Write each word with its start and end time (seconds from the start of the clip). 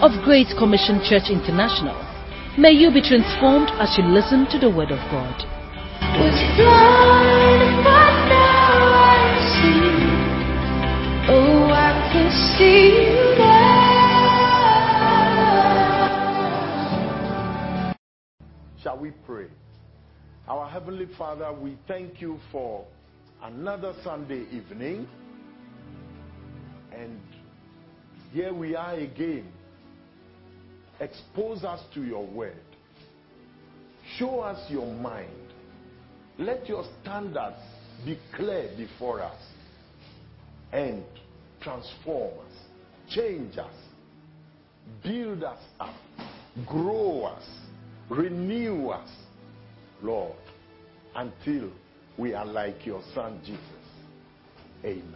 of 0.00 0.12
Great 0.22 0.46
Commission 0.56 1.00
Church 1.02 1.28
International. 1.28 1.98
May 2.56 2.70
you 2.70 2.92
be 2.92 3.02
transformed 3.02 3.68
as 3.82 3.98
you 3.98 4.04
listen 4.04 4.46
to 4.50 4.58
the 4.58 4.70
Word 4.70 4.92
of 4.92 4.98
God. 5.10 5.34
Was 6.22 6.38
blind, 6.54 7.82
but 7.82 8.14
now 8.30 8.94
I 8.94 9.34
see. 9.58 9.82
Oh, 11.30 11.66
I 11.74 11.90
can 12.12 12.30
see 12.56 12.94
you 12.94 13.38
now. 13.38 13.98
Shall 18.80 18.98
we 18.98 19.10
pray? 19.26 19.48
Our 20.46 20.68
Heavenly 20.68 21.08
Father, 21.18 21.52
we 21.52 21.76
thank 21.88 22.20
you 22.20 22.38
for 22.52 22.86
another 23.42 23.94
Sunday 24.04 24.46
evening. 24.52 25.08
And 26.92 27.20
here 28.32 28.54
we 28.54 28.76
are 28.76 28.94
again. 28.94 29.52
Expose 31.00 31.64
us 31.64 31.80
to 31.94 32.02
your 32.02 32.26
word. 32.26 32.60
Show 34.16 34.40
us 34.40 34.70
your 34.70 34.92
mind. 34.94 35.28
Let 36.38 36.68
your 36.68 36.84
standards 37.02 37.56
be 38.04 38.18
clear 38.36 38.70
before 38.76 39.22
us 39.22 39.40
and 40.72 41.02
transform 41.60 42.32
us, 42.38 42.52
change 43.10 43.58
us, 43.58 43.74
build 45.02 45.42
us 45.42 45.58
up, 45.80 45.94
grow 46.66 47.24
us, 47.24 47.44
renew 48.08 48.88
us, 48.88 49.08
Lord, 50.02 50.36
until 51.14 51.70
we 52.16 52.34
are 52.34 52.46
like 52.46 52.86
your 52.86 53.02
Son 53.14 53.40
Jesus. 53.44 53.62
Amen. 54.84 55.14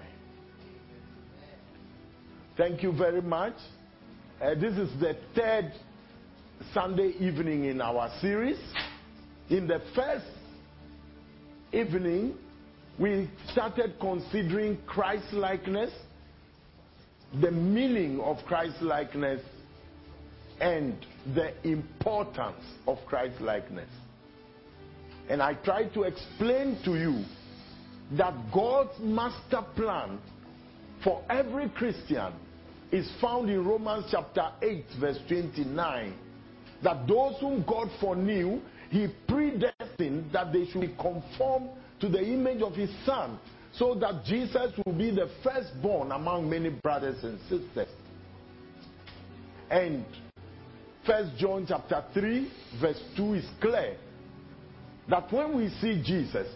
Thank 2.57 2.83
you 2.83 2.93
very 2.93 3.23
much. 3.23 3.55
Uh, 4.43 4.57
this 4.57 4.77
is 4.77 4.91
the 4.99 5.17
third 5.37 5.73
Sunday 6.75 7.13
evening 7.21 7.67
in 7.67 7.81
our 7.81 8.11
series. 8.21 8.59
In 9.49 9.69
the 9.69 9.81
first 9.95 10.27
evening, 11.73 12.35
we 12.99 13.31
started 13.53 13.95
considering 14.01 14.79
Christ 14.85 15.33
likeness, 15.33 15.93
the 17.41 17.53
meaning 17.53 18.19
of 18.19 18.39
Christ 18.49 18.83
likeness, 18.83 19.41
and 20.61 20.97
the 21.37 21.53
importance 21.63 22.65
of 22.89 22.99
Christ 23.07 23.41
likeness. 23.41 23.91
And 25.29 25.41
I 25.41 25.55
tried 25.55 25.95
to 25.95 26.03
explain 26.03 26.81
to 26.85 26.97
you 26.97 27.25
that 28.19 28.35
God's 28.53 28.99
master 28.99 29.63
plan 29.77 30.19
for 31.05 31.23
every 31.31 31.69
Christian 31.69 32.33
is 32.93 33.11
found 33.21 33.49
in 33.49 33.65
Romans 33.67 34.05
chapter 34.11 34.51
8, 34.61 34.85
verse 35.01 35.19
29. 35.27 36.15
That 36.85 37.09
those 37.09 37.35
whom 37.41 37.65
God 37.67 37.89
foreknew, 38.01 38.61
he 38.91 39.09
predestined 39.27 40.31
that 40.33 40.53
they 40.53 40.67
should 40.67 40.83
be 40.83 40.95
conformed 41.01 41.71
to 42.01 42.09
the 42.09 42.23
image 42.23 42.61
of 42.61 42.75
his 42.75 42.91
son, 43.07 43.39
so 43.75 43.95
that 43.95 44.25
Jesus 44.27 44.73
will 44.85 44.93
be 44.93 45.11
the 45.11 45.31
firstborn 45.43 46.13
among 46.13 46.51
many 46.51 46.69
brothers 46.69 47.17
and 47.25 47.41
sisters. 47.49 47.89
And 49.71 50.05
First 51.07 51.31
John 51.39 51.65
chapter 51.67 52.05
3, 52.13 52.53
verse 52.81 53.03
2 53.17 53.35
is 53.35 53.47
clear 53.61 53.97
that 55.09 55.33
when 55.33 55.57
we 55.57 55.69
see 55.81 56.03
Jesus, 56.05 56.47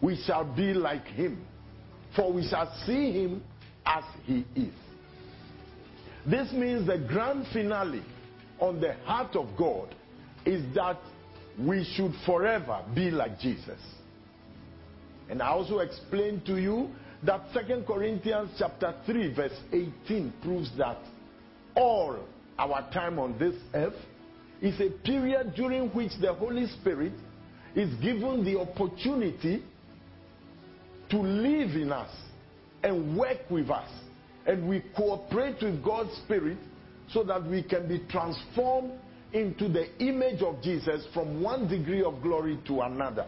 we 0.00 0.20
shall 0.26 0.44
be 0.44 0.72
like 0.72 1.06
him, 1.06 1.44
for 2.16 2.32
we 2.32 2.48
shall 2.48 2.74
see 2.86 3.12
him 3.12 3.42
as 3.84 4.04
he 4.24 4.44
is. 4.56 4.72
This 6.26 6.50
means 6.52 6.86
the 6.86 6.98
grand 6.98 7.46
finale 7.52 8.02
on 8.58 8.80
the 8.80 8.94
heart 9.04 9.36
of 9.36 9.48
God 9.58 9.94
is 10.46 10.62
that 10.74 10.98
we 11.58 11.84
should 11.94 12.12
forever 12.24 12.82
be 12.94 13.10
like 13.10 13.38
Jesus. 13.38 13.80
And 15.28 15.42
I 15.42 15.48
also 15.48 15.78
explained 15.80 16.46
to 16.46 16.56
you 16.56 16.88
that 17.22 17.42
Second 17.52 17.86
Corinthians 17.86 18.50
chapter 18.58 18.94
3 19.06 19.34
verse 19.34 19.58
18 19.72 20.32
proves 20.42 20.70
that 20.78 20.98
all 21.74 22.18
our 22.58 22.90
time 22.92 23.18
on 23.18 23.38
this 23.38 23.54
earth 23.74 23.94
is 24.62 24.80
a 24.80 24.90
period 25.04 25.54
during 25.54 25.88
which 25.90 26.12
the 26.20 26.32
Holy 26.32 26.66
Spirit 26.80 27.12
is 27.74 27.92
given 27.96 28.44
the 28.44 28.58
opportunity 28.58 29.62
to 31.10 31.18
live 31.18 31.70
in 31.70 31.92
us 31.92 32.10
and 32.82 33.16
work 33.16 33.38
with 33.50 33.70
us 33.70 33.90
and 34.46 34.68
we 34.68 34.82
cooperate 34.96 35.62
with 35.62 35.82
God's 35.82 36.12
Spirit 36.24 36.58
so 37.12 37.22
that 37.24 37.44
we 37.44 37.62
can 37.62 37.88
be 37.88 38.00
transformed 38.10 38.92
into 39.32 39.68
the 39.68 39.86
image 39.98 40.42
of 40.42 40.62
Jesus 40.62 41.06
from 41.12 41.42
one 41.42 41.68
degree 41.68 42.02
of 42.02 42.22
glory 42.22 42.58
to 42.66 42.82
another. 42.82 43.26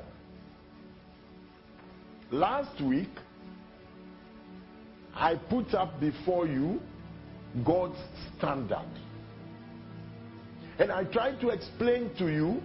Last 2.31 2.83
week, 2.83 3.09
I 5.15 5.37
put 5.37 5.75
up 5.75 5.99
before 6.01 6.47
you 6.47 6.81
God's 7.65 7.99
standard. 8.37 8.89
And 10.79 10.93
I 10.93 11.05
tried 11.05 11.41
to 11.41 11.49
explain 11.49 12.11
to 12.19 12.31
you 12.31 12.61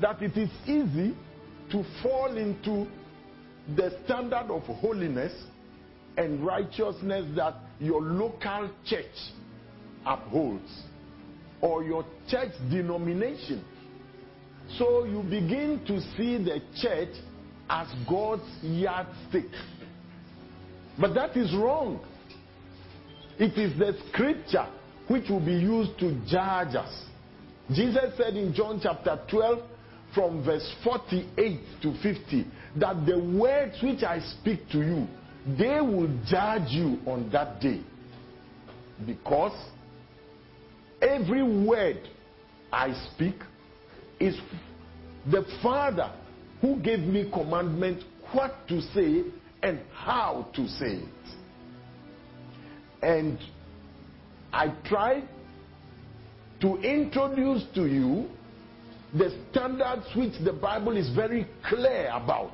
that 0.00 0.22
it 0.22 0.36
is 0.36 0.50
easy 0.64 1.16
to 1.72 1.84
fall 2.02 2.36
into 2.36 2.86
the 3.76 3.98
standard 4.04 4.46
of 4.50 4.62
holiness 4.62 5.32
and 6.16 6.44
righteousness 6.44 7.26
that 7.36 7.54
your 7.80 8.02
local 8.02 8.70
church 8.84 9.04
upholds 10.04 10.82
or 11.60 11.84
your 11.84 12.04
church 12.28 12.52
denomination. 12.70 13.64
So 14.76 15.04
you 15.04 15.22
begin 15.22 15.82
to 15.86 16.00
see 16.16 16.36
the 16.42 16.60
church 16.80 17.14
as 17.70 17.88
God's 18.08 18.42
yardstick. 18.62 19.46
But 21.00 21.14
that 21.14 21.36
is 21.36 21.54
wrong. 21.54 22.00
It 23.38 23.56
is 23.56 23.78
the 23.78 23.96
scripture 24.08 24.66
which 25.06 25.30
will 25.30 25.44
be 25.44 25.52
used 25.52 25.98
to 26.00 26.12
judge 26.26 26.74
us. 26.74 27.04
Jesus 27.72 28.16
said 28.16 28.36
in 28.36 28.52
John 28.52 28.80
chapter 28.82 29.20
12, 29.30 29.58
from 30.14 30.44
verse 30.44 30.74
48 30.82 31.60
to 31.82 31.92
50, 32.02 32.46
that 32.76 33.06
the 33.06 33.18
words 33.38 33.76
which 33.82 34.02
I 34.02 34.20
speak 34.20 34.68
to 34.70 34.78
you, 34.78 35.06
they 35.46 35.80
will 35.80 36.10
judge 36.26 36.70
you 36.70 36.98
on 37.06 37.30
that 37.32 37.60
day. 37.60 37.80
Because 39.06 39.56
every 41.00 41.42
word 41.42 42.00
I 42.72 42.92
speak 43.14 43.36
is 44.18 44.36
the 45.30 45.44
Father 45.62 46.12
who 46.60 46.76
gave 46.80 47.00
me 47.00 47.30
commandment 47.32 48.02
what 48.32 48.66
to 48.68 48.80
say 48.80 49.24
and 49.62 49.80
how 49.92 50.48
to 50.54 50.66
say 50.68 51.02
it. 51.02 51.36
And 53.02 53.38
I 54.52 54.74
try 54.84 55.22
to 56.60 56.76
introduce 56.78 57.64
to 57.74 57.86
you 57.86 58.28
the 59.16 59.30
standards 59.50 60.06
which 60.16 60.32
the 60.44 60.52
Bible 60.52 60.96
is 60.96 61.14
very 61.14 61.46
clear 61.68 62.10
about. 62.12 62.52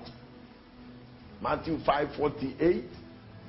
Matthew 1.45 1.77
5:48, 1.87 2.85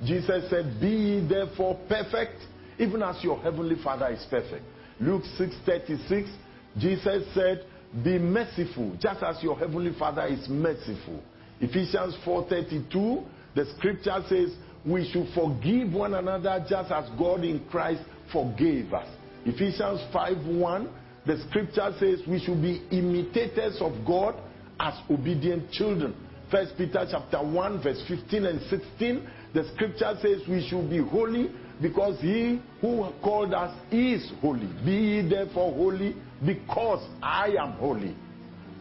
Jesus 0.04 0.50
said, 0.50 0.78
"Be 0.78 0.88
ye 0.88 1.20
therefore 1.26 1.78
perfect, 1.88 2.42
even 2.78 3.02
as 3.02 3.24
your 3.24 3.38
heavenly 3.38 3.76
Father 3.76 4.08
is 4.08 4.22
perfect." 4.28 4.64
Luke 5.00 5.22
6:36, 5.38 6.28
Jesus 6.76 7.26
said, 7.32 7.64
"Be 8.04 8.18
merciful, 8.18 8.92
just 9.00 9.22
as 9.22 9.42
your 9.42 9.56
heavenly 9.56 9.92
Father 9.92 10.26
is 10.26 10.46
merciful." 10.46 11.22
Ephesians 11.58 12.14
4:32, 12.22 13.24
the 13.54 13.64
scripture 13.64 14.22
says, 14.28 14.54
"We 14.84 15.08
should 15.08 15.28
forgive 15.30 15.94
one 15.94 16.12
another 16.12 16.62
just 16.68 16.90
as 16.92 17.08
God 17.18 17.44
in 17.44 17.60
Christ 17.70 18.02
forgave 18.30 18.92
us." 18.92 19.08
Ephesians 19.46 20.02
5:1, 20.12 20.86
the 21.24 21.38
scripture 21.48 21.94
says, 21.98 22.26
"We 22.26 22.40
should 22.40 22.60
be 22.60 22.82
imitators 22.90 23.80
of 23.80 24.04
God 24.04 24.34
as 24.78 24.92
obedient 25.10 25.70
children." 25.70 26.14
First 26.50 26.76
Peter 26.78 27.06
chapter 27.10 27.38
1, 27.38 27.82
verse 27.82 28.02
15 28.08 28.46
and 28.46 28.60
16, 28.70 29.28
the 29.54 29.64
scripture 29.74 30.14
says 30.22 30.42
we 30.48 30.66
should 30.68 30.88
be 30.88 30.98
holy 30.98 31.50
Because 31.80 32.18
he 32.20 32.60
who 32.80 33.06
called 33.22 33.52
us 33.52 33.76
is 33.92 34.32
holy. 34.40 34.68
Be 34.84 34.92
ye 34.92 35.28
therefore 35.28 35.72
holy 35.74 36.16
because 36.44 37.06
I 37.22 37.54
am 37.58 37.72
holy. 37.72 38.16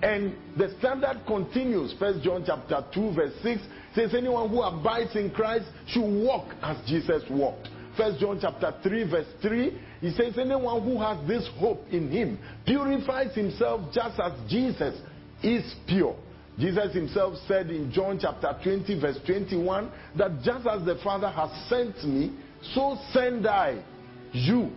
And 0.02 0.36
the 0.58 0.74
standard 0.80 1.22
continues. 1.28 1.94
First 2.00 2.24
John 2.24 2.44
chapter 2.46 2.86
2, 2.94 3.14
verse 3.14 3.34
6 3.44 3.62
says, 3.96 4.14
Anyone 4.14 4.50
who 4.50 4.62
abides 4.62 5.16
in 5.16 5.32
Christ 5.32 5.66
should 5.88 6.06
walk 6.26 6.54
as 6.62 6.78
Jesus 6.88 7.24
walked. 7.30 7.70
First 7.98 8.20
John 8.20 8.40
chapter 8.42 8.74
3, 8.84 9.10
verse 9.10 9.28
3, 9.42 9.82
he 10.02 10.12
says, 10.12 10.38
Anyone 10.38 10.84
who 10.84 11.00
has 11.02 11.26
this 11.28 11.50
hope 11.58 11.82
in 11.92 12.12
him 12.12 12.38
purifies 12.66 13.34
himself 13.36 13.94
just 13.94 14.20
as 14.20 14.34
Jesus 14.50 15.00
is 15.42 15.76
pure. 15.88 16.16
Jesus 16.60 16.94
himself 16.94 17.36
said 17.48 17.69
in 17.69 17.92
John 17.92 18.18
chapter 18.22 18.57
20, 18.63 19.00
verse 19.00 19.19
21, 19.25 19.92
that 20.18 20.42
just 20.42 20.66
as 20.68 20.86
the 20.86 20.98
Father 21.04 21.30
has 21.30 21.50
sent 21.69 22.04
me, 22.06 22.34
so 22.74 22.98
send 23.12 23.46
I 23.46 23.84
you. 24.31 24.72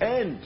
And 0.00 0.38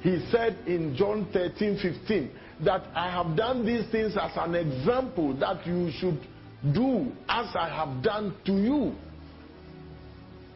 he 0.00 0.26
said 0.30 0.58
in 0.66 0.96
John 0.96 1.28
13, 1.32 1.78
15, 1.80 2.30
that 2.64 2.82
I 2.94 3.10
have 3.10 3.36
done 3.36 3.64
these 3.64 3.88
things 3.90 4.16
as 4.20 4.32
an 4.36 4.54
example 4.54 5.36
that 5.38 5.66
you 5.66 5.90
should 5.98 6.20
do 6.74 7.12
as 7.28 7.54
I 7.54 7.68
have 7.68 8.02
done 8.02 8.34
to 8.46 8.52
you. 8.52 8.94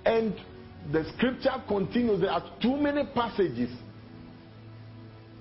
And 0.05 0.35
the 0.93 1.05
scripture 1.17 1.63
continues. 1.69 2.21
There 2.21 2.31
are 2.31 2.45
too 2.61 2.77
many 2.77 3.05
passages 3.15 3.71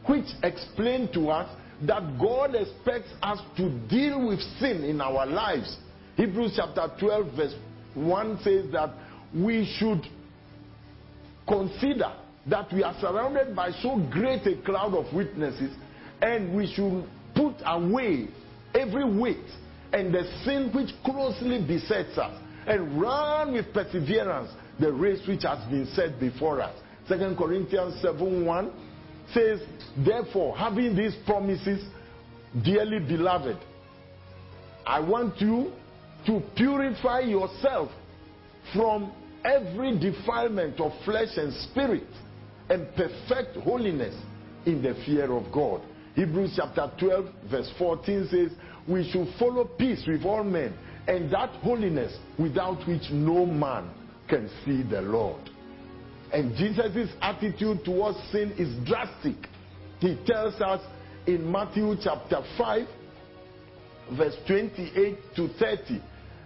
which 0.05 0.25
explain 0.43 1.11
to 1.13 1.29
us 1.29 1.49
that 1.85 2.19
God 2.19 2.55
expects 2.55 3.09
us 3.21 3.39
to 3.57 3.69
deal 3.87 4.27
with 4.27 4.39
sin 4.59 4.83
in 4.83 5.01
our 5.01 5.25
lives. 5.25 5.77
Hebrews 6.15 6.53
chapter 6.57 6.91
12, 6.99 7.35
verse 7.35 7.55
1 7.93 8.39
says 8.43 8.65
that 8.71 8.91
we 9.33 9.65
should 9.77 10.03
consider 11.47 12.11
that 12.47 12.71
we 12.73 12.83
are 12.83 12.95
surrounded 12.99 13.55
by 13.55 13.71
so 13.81 13.97
great 14.11 14.45
a 14.45 14.61
cloud 14.63 14.93
of 14.93 15.13
witnesses 15.13 15.75
and 16.21 16.55
we 16.55 16.67
should 16.73 17.05
put 17.35 17.55
away 17.65 18.27
every 18.73 19.17
weight 19.17 19.37
and 19.93 20.13
the 20.13 20.23
sin 20.43 20.71
which 20.73 20.89
closely 21.03 21.65
besets 21.65 22.17
us 22.17 22.39
and 22.67 23.01
run 23.01 23.53
with 23.53 23.73
perseverance 23.73 24.51
the 24.79 24.91
race 24.91 25.21
which 25.27 25.43
has 25.43 25.59
been 25.69 25.87
set 25.93 26.19
before 26.19 26.61
us. 26.61 26.75
Second 27.07 27.37
Corinthians 27.37 27.99
7 28.01 28.45
1 28.45 28.71
says, 29.33 29.59
Therefore, 30.05 30.57
having 30.57 30.95
these 30.95 31.15
promises, 31.25 31.83
dearly 32.63 32.99
beloved, 32.99 33.57
I 34.85 34.99
want 34.99 35.39
you 35.39 35.71
to 36.25 36.41
purify 36.55 37.21
yourself 37.21 37.89
from 38.73 39.13
every 39.45 39.97
defilement 39.97 40.79
of 40.79 40.91
flesh 41.05 41.37
and 41.37 41.53
spirit 41.69 42.07
and 42.69 42.87
perfect 42.95 43.57
holiness 43.63 44.15
in 44.65 44.81
the 44.81 44.93
fear 45.05 45.31
of 45.31 45.51
God. 45.51 45.81
Hebrews 46.15 46.53
chapter 46.57 46.91
12, 46.99 47.25
verse 47.49 47.71
14 47.77 48.27
says, 48.29 48.51
We 48.87 49.09
should 49.09 49.27
follow 49.39 49.65
peace 49.65 50.03
with 50.07 50.25
all 50.25 50.43
men 50.43 50.73
and 51.07 51.31
that 51.31 51.49
holiness 51.61 52.15
without 52.37 52.85
which 52.87 53.09
no 53.11 53.45
man 53.45 53.89
can 54.27 54.49
see 54.65 54.83
the 54.83 55.01
Lord. 55.01 55.49
And 56.31 56.55
Jesus' 56.55 57.09
attitude 57.21 57.83
towards 57.83 58.17
sin 58.31 58.53
is 58.57 58.73
drastic. 58.87 59.35
He 59.99 60.17
tells 60.25 60.59
us 60.61 60.81
in 61.25 61.51
Matthew 61.51 61.95
chapter 62.01 62.41
5, 62.57 62.87
verse 64.17 64.35
28 64.47 65.17
to 65.35 65.47
30, 65.59 66.01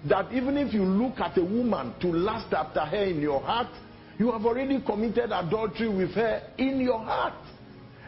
that 0.10 0.32
even 0.34 0.58
if 0.58 0.74
you 0.74 0.84
look 0.84 1.20
at 1.20 1.38
a 1.38 1.44
woman 1.44 1.94
to 2.02 2.08
lust 2.08 2.54
after 2.54 2.82
her 2.82 3.04
in 3.04 3.22
your 3.22 3.42
heart, 3.42 3.72
you 4.18 4.32
have 4.32 4.46
already 4.46 4.82
committed 4.82 5.32
adultery 5.32 5.90
with 5.90 6.12
her 6.12 6.42
in 6.58 6.80
your 6.80 7.00
heart. 7.00 7.34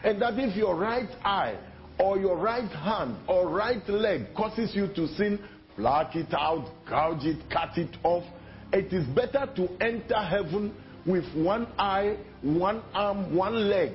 And 0.04 0.20
that 0.22 0.38
if 0.38 0.56
your 0.56 0.76
right 0.76 1.08
eye 1.24 1.58
or 1.98 2.18
your 2.18 2.36
right 2.36 2.70
hand 2.70 3.16
or 3.28 3.48
right 3.48 3.86
leg 3.88 4.34
causes 4.34 4.72
you 4.74 4.88
to 4.88 5.08
sin, 5.08 5.38
pluck 5.74 6.14
it 6.14 6.32
out, 6.32 6.70
gouge 6.88 7.24
it, 7.24 7.50
cut 7.50 7.76
it 7.76 7.96
off. 8.02 8.24
It 8.72 8.92
is 8.92 9.06
better 9.14 9.50
to 9.56 9.68
enter 9.82 10.16
heaven 10.16 10.74
with 11.06 11.24
one 11.34 11.66
eye, 11.78 12.16
one 12.42 12.82
arm, 12.92 13.34
one 13.34 13.68
leg, 13.68 13.92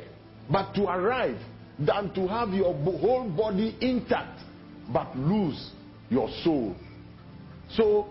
but 0.50 0.74
to 0.74 0.84
arrive 0.84 1.40
than 1.80 2.14
to 2.14 2.28
have 2.28 2.50
your 2.50 2.74
whole 2.74 3.30
body 3.30 3.76
intact 3.82 4.40
but 4.94 5.16
lose 5.18 5.72
your 6.10 6.30
soul. 6.44 6.76
So 7.76 8.08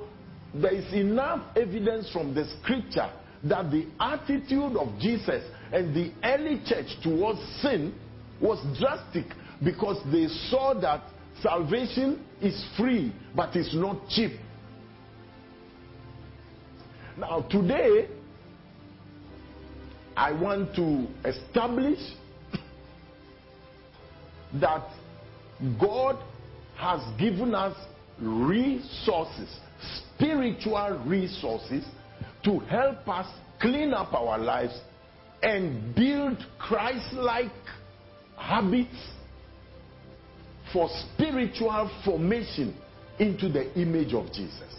there 0.55 0.75
is 0.75 0.93
enough 0.93 1.57
evidence 1.57 2.11
from 2.13 2.35
the 2.35 2.45
scripture 2.61 3.11
that 3.45 3.71
the 3.71 3.87
attitude 4.01 4.77
of 4.77 4.99
Jesus 4.99 5.43
and 5.73 5.95
the 5.95 6.13
early 6.25 6.61
church 6.67 6.87
towards 7.03 7.39
sin 7.63 7.95
was 8.41 8.59
drastic 8.79 9.27
because 9.63 10.03
they 10.11 10.27
saw 10.51 10.79
that 10.81 11.03
salvation 11.43 12.25
is 12.41 12.65
free 12.77 13.15
but 13.35 13.55
it's 13.55 13.75
not 13.75 14.09
cheap. 14.09 14.33
Now, 17.19 17.43
today, 17.51 18.09
I 20.21 20.33
want 20.33 20.75
to 20.75 21.07
establish 21.25 21.99
that 24.61 24.87
God 25.81 26.19
has 26.77 27.01
given 27.19 27.55
us 27.55 27.75
resources, 28.21 29.49
spiritual 30.15 31.03
resources, 31.07 31.87
to 32.45 32.59
help 32.59 33.09
us 33.09 33.33
clean 33.63 33.95
up 33.95 34.13
our 34.13 34.37
lives 34.37 34.79
and 35.43 35.95
build 35.95 36.37
Christ 36.59 37.15
like 37.15 37.49
habits 38.37 38.95
for 40.71 40.91
spiritual 41.15 41.91
formation 42.05 42.77
into 43.19 43.49
the 43.49 43.73
image 43.81 44.13
of 44.13 44.27
Jesus. 44.35 44.75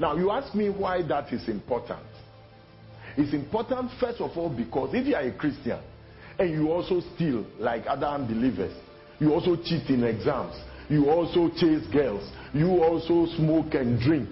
Now, 0.00 0.16
you 0.16 0.32
ask 0.32 0.52
me 0.56 0.70
why 0.70 1.06
that 1.06 1.32
is 1.32 1.48
important. 1.48 2.00
It's 3.16 3.34
important, 3.34 3.90
first 4.00 4.20
of 4.20 4.36
all, 4.36 4.48
because 4.48 4.90
if 4.94 5.06
you 5.06 5.14
are 5.14 5.22
a 5.22 5.32
Christian 5.32 5.78
and 6.38 6.50
you 6.50 6.70
also 6.70 7.00
steal 7.14 7.46
like 7.58 7.84
other 7.86 8.06
unbelievers, 8.06 8.74
you 9.20 9.32
also 9.32 9.56
cheat 9.56 9.88
in 9.90 10.04
exams, 10.04 10.54
you 10.88 11.10
also 11.10 11.48
chase 11.50 11.86
girls, 11.92 12.28
you 12.54 12.68
also 12.82 13.26
smoke 13.36 13.74
and 13.74 14.00
drink 14.00 14.28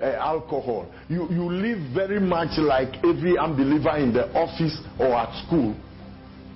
uh, 0.00 0.06
alcohol, 0.18 0.92
you, 1.08 1.28
you 1.30 1.50
live 1.50 1.94
very 1.94 2.20
much 2.20 2.58
like 2.58 2.96
every 3.04 3.38
unbeliever 3.38 3.96
in 3.96 4.12
the 4.12 4.30
office 4.32 4.76
or 4.98 5.14
at 5.14 5.46
school, 5.46 5.74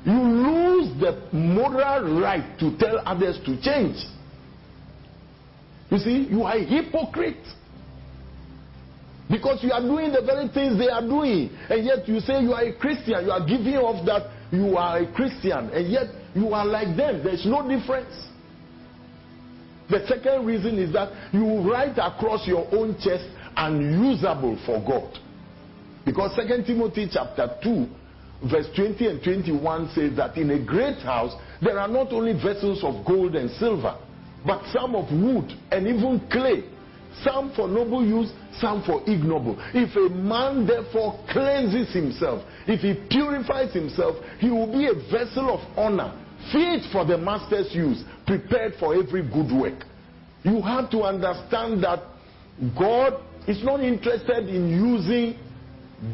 you 0.05 0.13
lose 0.13 1.01
the 1.01 1.29
moral 1.33 2.21
right 2.21 2.59
to 2.59 2.77
tell 2.79 3.01
others 3.05 3.39
to 3.45 3.61
change. 3.61 3.97
You 5.91 5.99
see, 5.99 6.29
you 6.31 6.43
are 6.43 6.57
a 6.57 6.65
hypocrite. 6.65 7.37
Because 9.31 9.63
you 9.63 9.73
are 9.73 9.83
doing 9.83 10.13
the 10.13 10.23
very 10.23 10.49
things 10.49 10.79
they 10.79 10.89
are 10.89 11.03
doing. 11.03 11.51
And 11.69 11.85
yet 11.85 12.09
you 12.09 12.21
say 12.21 12.41
you 12.41 12.55
are 12.55 12.65
a 12.65 12.75
Christian. 12.77 13.25
You 13.25 13.31
are 13.31 13.47
giving 13.47 13.77
off 13.77 14.05
that 14.07 14.31
you 14.51 14.77
are 14.77 14.99
a 14.99 15.13
Christian. 15.13 15.69
And 15.71 15.93
yet 15.93 16.07
you 16.35 16.49
are 16.55 16.65
like 16.65 16.97
them. 16.97 17.23
There's 17.23 17.45
no 17.45 17.67
difference. 17.69 18.29
The 19.91 20.07
second 20.07 20.47
reason 20.47 20.79
is 20.79 20.93
that 20.93 21.13
you 21.33 21.45
write 21.71 21.97
across 21.99 22.47
your 22.47 22.67
own 22.75 22.97
chest 23.01 23.29
unusable 23.57 24.59
for 24.65 24.81
God. 24.81 25.19
Because 26.05 26.37
2 26.37 26.65
Timothy 26.65 27.09
chapter 27.13 27.49
2, 27.63 27.87
verse 28.51 28.69
20 28.77 29.07
and 29.07 29.23
21 29.23 29.91
says 29.95 30.17
that 30.17 30.37
in 30.37 30.51
a 30.51 30.65
great 30.65 30.99
house 30.99 31.35
there 31.61 31.79
are 31.79 31.89
not 31.89 32.13
only 32.13 32.33
vessels 32.33 32.85
of 32.85 33.05
gold 33.05 33.35
and 33.35 33.51
silver, 33.53 33.97
but 34.47 34.63
some 34.73 34.95
of 34.95 35.11
wood 35.11 35.53
and 35.73 35.87
even 35.87 36.21
clay, 36.31 36.65
some 37.25 37.53
for 37.57 37.67
noble 37.67 38.05
use, 38.05 38.31
some 38.61 38.83
for 38.85 39.03
ignoble. 39.09 39.57
If 39.75 39.97
a 39.97 40.15
man 40.15 40.67
therefore 40.67 41.19
cleanses 41.31 41.93
himself, 41.93 42.43
if 42.67 42.81
he 42.81 42.95
purifies 43.09 43.73
himself, 43.73 44.17
he 44.39 44.51
will 44.51 44.71
be 44.71 44.87
a 44.87 44.95
vessel 45.11 45.51
of 45.51 45.79
honor, 45.79 46.13
fit 46.53 46.83
for 46.93 47.05
the 47.05 47.19
master's 47.19 47.75
use, 47.75 48.03
prepared 48.27 48.75
for 48.79 48.95
every 48.95 49.23
good 49.23 49.53
work. 49.53 49.85
You 50.43 50.63
have 50.63 50.91
to 50.91 51.03
understand 51.03 51.83
that 51.85 52.01
God 52.79 53.15
is 53.47 53.63
not 53.65 53.81
interested 53.81 54.49
in 54.49 54.69
using 54.69 55.39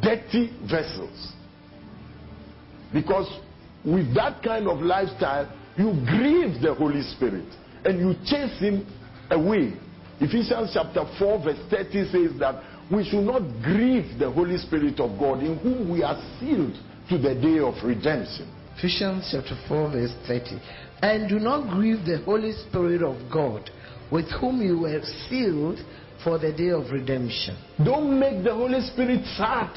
dirty 0.03 0.51
vessels. 0.69 1.33
Because 2.93 3.29
with 3.85 4.15
that 4.15 4.43
kind 4.43 4.69
of 4.69 4.81
lifestyle, 4.81 5.53
you 5.77 5.93
grieve 6.07 6.63
the 6.63 6.75
Holy 6.75 7.03
Spirit 7.03 7.47
and 7.85 7.99
you 7.99 8.15
chase 8.25 8.59
him 8.61 8.87
away. 9.31 9.75
Ephesians 10.21 10.71
chapter 10.73 11.04
4, 11.18 11.44
verse 11.44 11.59
30 11.71 12.11
says 12.11 12.38
that 12.38 12.62
we 12.92 13.04
should 13.04 13.25
not 13.25 13.40
grieve 13.62 14.18
the 14.18 14.30
Holy 14.30 14.59
Spirit 14.59 15.00
of 15.00 15.18
God 15.18 15.42
in 15.42 15.59
whom 15.59 15.90
we 15.90 16.02
are 16.02 16.21
sealed 16.38 16.75
to 17.09 17.18
the 17.18 17.35
day 17.35 17.59
of 17.59 17.75
redemption. 17.85 18.52
Ephesians 18.78 19.28
chapter 19.33 19.56
4, 19.68 19.90
verse 19.90 20.14
30. 20.26 20.61
And 21.02 21.28
do 21.28 21.38
not 21.38 21.71
grieve 21.75 22.04
the 22.06 22.23
Holy 22.25 22.52
Spirit 22.68 23.02
of 23.02 23.16
God, 23.33 23.71
with 24.11 24.30
whom 24.40 24.62
you 24.62 24.80
were 24.80 25.00
sealed 25.28 25.78
for 26.23 26.38
the 26.38 26.52
day 26.52 26.71
of 26.71 26.90
redemption. 26.90 27.56
Don't 27.85 28.18
make 28.18 28.44
the 28.44 28.54
Holy 28.54 28.80
Spirit 28.80 29.25
sad. 29.37 29.71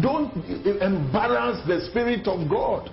Don't 0.00 0.34
embarrass 0.80 1.66
the 1.66 1.86
Spirit 1.90 2.26
of 2.26 2.48
God. 2.48 2.90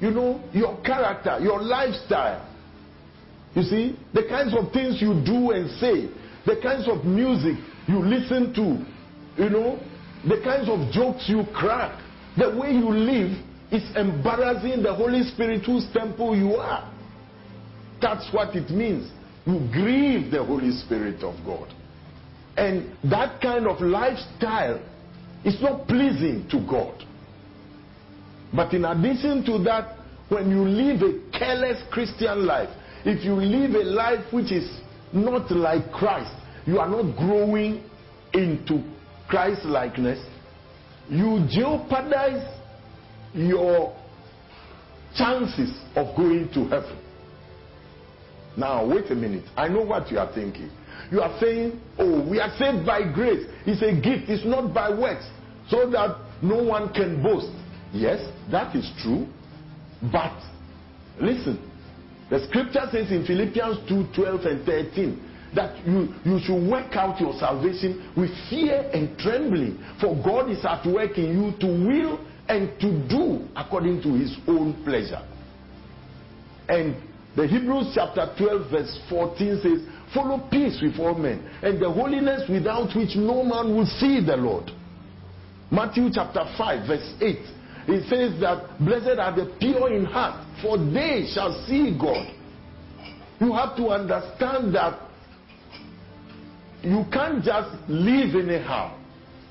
You 0.00 0.10
know, 0.10 0.42
your 0.52 0.80
character, 0.82 1.38
your 1.40 1.62
lifestyle. 1.62 2.46
You 3.54 3.62
see, 3.62 3.98
the 4.14 4.24
kinds 4.28 4.54
of 4.54 4.72
things 4.72 5.02
you 5.02 5.20
do 5.24 5.50
and 5.50 5.70
say, 5.80 6.08
the 6.46 6.60
kinds 6.62 6.88
of 6.88 7.04
music 7.04 7.56
you 7.86 7.98
listen 7.98 8.54
to, 8.54 9.42
you 9.42 9.50
know, 9.50 9.78
the 10.28 10.40
kinds 10.44 10.68
of 10.68 10.92
jokes 10.92 11.28
you 11.28 11.44
crack, 11.54 12.00
the 12.36 12.56
way 12.56 12.70
you 12.70 12.90
live 12.90 13.36
is 13.72 13.84
embarrassing 13.96 14.82
the 14.82 14.94
Holy 14.94 15.22
Spirit 15.24 15.64
whose 15.64 15.86
temple 15.92 16.36
you 16.36 16.54
are. 16.56 16.92
That's 18.00 18.32
what 18.32 18.54
it 18.54 18.70
means. 18.70 19.10
You 19.46 19.68
grieve 19.72 20.30
the 20.30 20.44
Holy 20.44 20.70
Spirit 20.72 21.22
of 21.22 21.34
God. 21.44 21.72
And 22.56 22.96
that 23.10 23.40
kind 23.40 23.66
of 23.66 23.80
lifestyle 23.80 24.80
is 25.44 25.60
not 25.62 25.88
pleasing 25.88 26.46
to 26.50 26.60
God. 26.68 27.04
But 28.52 28.74
in 28.74 28.84
addition 28.84 29.44
to 29.46 29.62
that, 29.64 29.96
when 30.28 30.50
you 30.50 30.62
live 30.62 31.02
a 31.02 31.38
careless 31.38 31.82
Christian 31.90 32.46
life, 32.46 32.68
if 33.04 33.24
you 33.24 33.34
live 33.34 33.74
a 33.74 33.84
life 33.84 34.32
which 34.32 34.52
is 34.52 34.80
not 35.12 35.50
like 35.50 35.90
Christ, 35.92 36.32
you 36.66 36.78
are 36.78 36.88
not 36.88 37.16
growing 37.16 37.82
into 38.32 38.82
Christ 39.28 39.64
likeness, 39.64 40.24
you 41.08 41.46
jeopardize 41.50 42.56
your 43.34 43.96
chances 45.16 45.76
of 45.96 46.16
going 46.16 46.48
to 46.54 46.64
heaven. 46.64 46.98
Now, 48.56 48.86
wait 48.86 49.10
a 49.10 49.14
minute. 49.14 49.44
I 49.56 49.68
know 49.68 49.82
what 49.82 50.10
you 50.10 50.18
are 50.18 50.32
thinking. 50.34 50.70
You 51.10 51.20
are 51.20 51.38
saying, 51.40 51.80
Oh, 51.98 52.28
we 52.28 52.40
are 52.40 52.50
saved 52.58 52.84
by 52.86 53.10
grace. 53.12 53.46
It's 53.66 53.82
a 53.82 53.94
gift, 53.94 54.28
it's 54.28 54.44
not 54.44 54.74
by 54.74 54.90
works, 54.90 55.24
so 55.68 55.88
that 55.90 56.18
no 56.42 56.62
one 56.62 56.92
can 56.92 57.22
boast. 57.22 57.50
Yes, 57.92 58.20
that 58.50 58.74
is 58.76 58.90
true. 59.02 59.26
But 60.12 60.38
listen, 61.20 61.69
the 62.30 62.46
scripture 62.46 62.86
says 62.92 63.10
in 63.10 63.26
Philippians 63.26 63.88
2 63.88 64.08
12 64.14 64.40
and 64.42 64.64
13 64.64 65.26
that 65.54 65.84
you, 65.84 66.14
you 66.24 66.38
should 66.44 66.70
work 66.70 66.94
out 66.94 67.20
your 67.20 67.34
salvation 67.34 68.12
with 68.16 68.30
fear 68.48 68.88
and 68.92 69.18
trembling, 69.18 69.78
for 70.00 70.14
God 70.22 70.48
is 70.48 70.64
at 70.64 70.86
work 70.86 71.18
in 71.18 71.34
you 71.34 71.58
to 71.58 71.66
will 71.66 72.24
and 72.48 72.70
to 72.80 73.08
do 73.08 73.48
according 73.56 74.00
to 74.02 74.14
his 74.14 74.36
own 74.46 74.80
pleasure. 74.84 75.22
And 76.68 76.94
the 77.34 77.46
Hebrews 77.46 77.92
chapter 77.94 78.32
12, 78.38 78.70
verse 78.70 78.98
14 79.08 79.60
says, 79.62 80.14
Follow 80.14 80.48
peace 80.50 80.80
with 80.82 80.98
all 80.98 81.14
men, 81.14 81.48
and 81.62 81.80
the 81.80 81.90
holiness 81.90 82.42
without 82.48 82.94
which 82.96 83.16
no 83.16 83.42
man 83.42 83.74
will 83.74 83.86
see 83.86 84.24
the 84.24 84.36
Lord. 84.36 84.70
Matthew 85.70 86.10
chapter 86.12 86.44
5, 86.58 86.88
verse 86.88 87.14
8. 87.20 87.36
It 87.88 88.08
says 88.08 88.40
that 88.40 88.78
blessed 88.78 89.18
are 89.18 89.34
the 89.34 89.54
pure 89.58 89.92
in 89.92 90.04
heart, 90.04 90.46
for 90.62 90.78
they 90.78 91.26
shall 91.32 91.64
see 91.66 91.96
God. 91.98 92.26
You 93.40 93.52
have 93.54 93.76
to 93.76 93.88
understand 93.88 94.74
that 94.74 95.00
you 96.82 97.04
can't 97.12 97.42
just 97.42 97.76
live 97.88 98.34
anyhow 98.34 98.96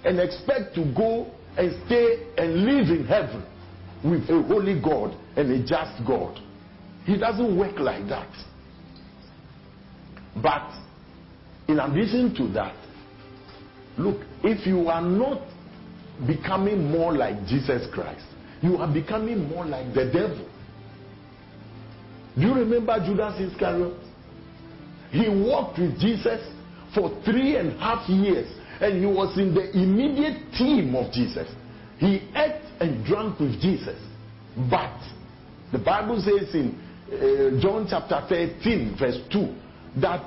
and 0.04 0.20
expect 0.20 0.76
to 0.76 0.94
go 0.96 1.32
and 1.58 1.74
stay 1.86 2.28
and 2.38 2.64
live 2.64 2.90
in 2.90 3.06
heaven 3.06 3.46
with 4.04 4.30
a 4.30 4.42
holy 4.44 4.80
God 4.80 5.16
and 5.36 5.52
a 5.52 5.60
just 5.66 6.06
God. 6.08 6.40
He 7.06 7.18
doesn't 7.18 7.58
work 7.58 7.80
like 7.80 8.08
that. 8.08 8.30
But 10.42 10.70
in 11.68 11.80
addition 11.80 12.34
to 12.36 12.48
that, 12.54 12.76
look, 13.98 14.22
if 14.44 14.66
you 14.66 14.88
are 14.88 15.02
not 15.02 15.42
becoming 16.26 16.92
more 16.92 17.14
like 17.14 17.46
Jesus 17.46 17.88
Christ, 17.94 18.26
you 18.62 18.78
are 18.78 18.92
becoming 18.92 19.48
more 19.48 19.66
like 19.66 19.94
the 19.94 20.06
devil. 20.06 20.48
Do 22.36 22.42
you 22.42 22.54
remember 22.54 22.98
Judas 23.06 23.40
Iscariot? 23.40 23.98
He 25.12 25.28
walked 25.30 25.80
with 25.80 26.00
Jesus 26.00 26.42
for 26.94 27.10
three 27.26 27.56
and 27.58 27.74
a 27.74 27.78
half 27.78 28.10
years 28.10 28.48
and 28.82 29.00
he 29.00 29.06
was 29.06 29.38
in 29.38 29.54
the 29.54 29.72
immediate 29.72 30.52
team 30.54 30.96
of 30.96 31.12
Jesus. 31.12 31.48
He 31.98 32.22
ate 32.36 32.62
and 32.80 33.06
drank 33.06 33.40
with 33.40 33.60
Jesus. 33.60 34.00
But 34.70 34.98
the 35.72 35.80
Bible 35.80 36.22
says 36.22 36.54
in 36.54 36.80
uh, 37.12 37.62
John 37.62 37.88
chapter 37.90 38.24
13, 38.30 38.96
verse 38.98 39.20
2, 39.32 40.02
that 40.02 40.24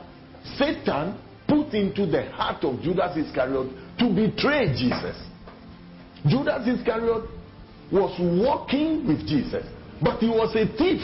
Satan 0.58 1.18
put 1.48 1.72
into 1.74 2.06
the 2.06 2.30
heart 2.32 2.64
of 2.64 2.82
Judas 2.82 3.16
Iscariot 3.16 3.68
to 3.98 4.08
betray 4.08 4.72
Jesus. 4.76 5.16
Judas 6.26 6.66
Iscariot 6.66 7.24
was 7.90 8.16
walking 8.20 9.06
with 9.06 9.26
Jesus, 9.26 9.66
but 10.00 10.18
he 10.18 10.28
was 10.28 10.54
a 10.56 10.66
thief 10.76 11.00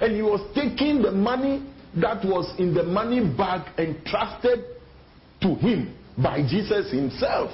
and 0.00 0.14
he 0.14 0.22
was 0.22 0.40
taking 0.54 1.02
the 1.02 1.10
money 1.10 1.66
that 1.96 2.24
was 2.24 2.54
in 2.58 2.74
the 2.74 2.84
money 2.84 3.20
bag 3.36 3.66
entrusted 3.78 4.64
to 5.40 5.54
him 5.54 5.94
by 6.16 6.40
Jesus 6.42 6.92
himself. 6.92 7.50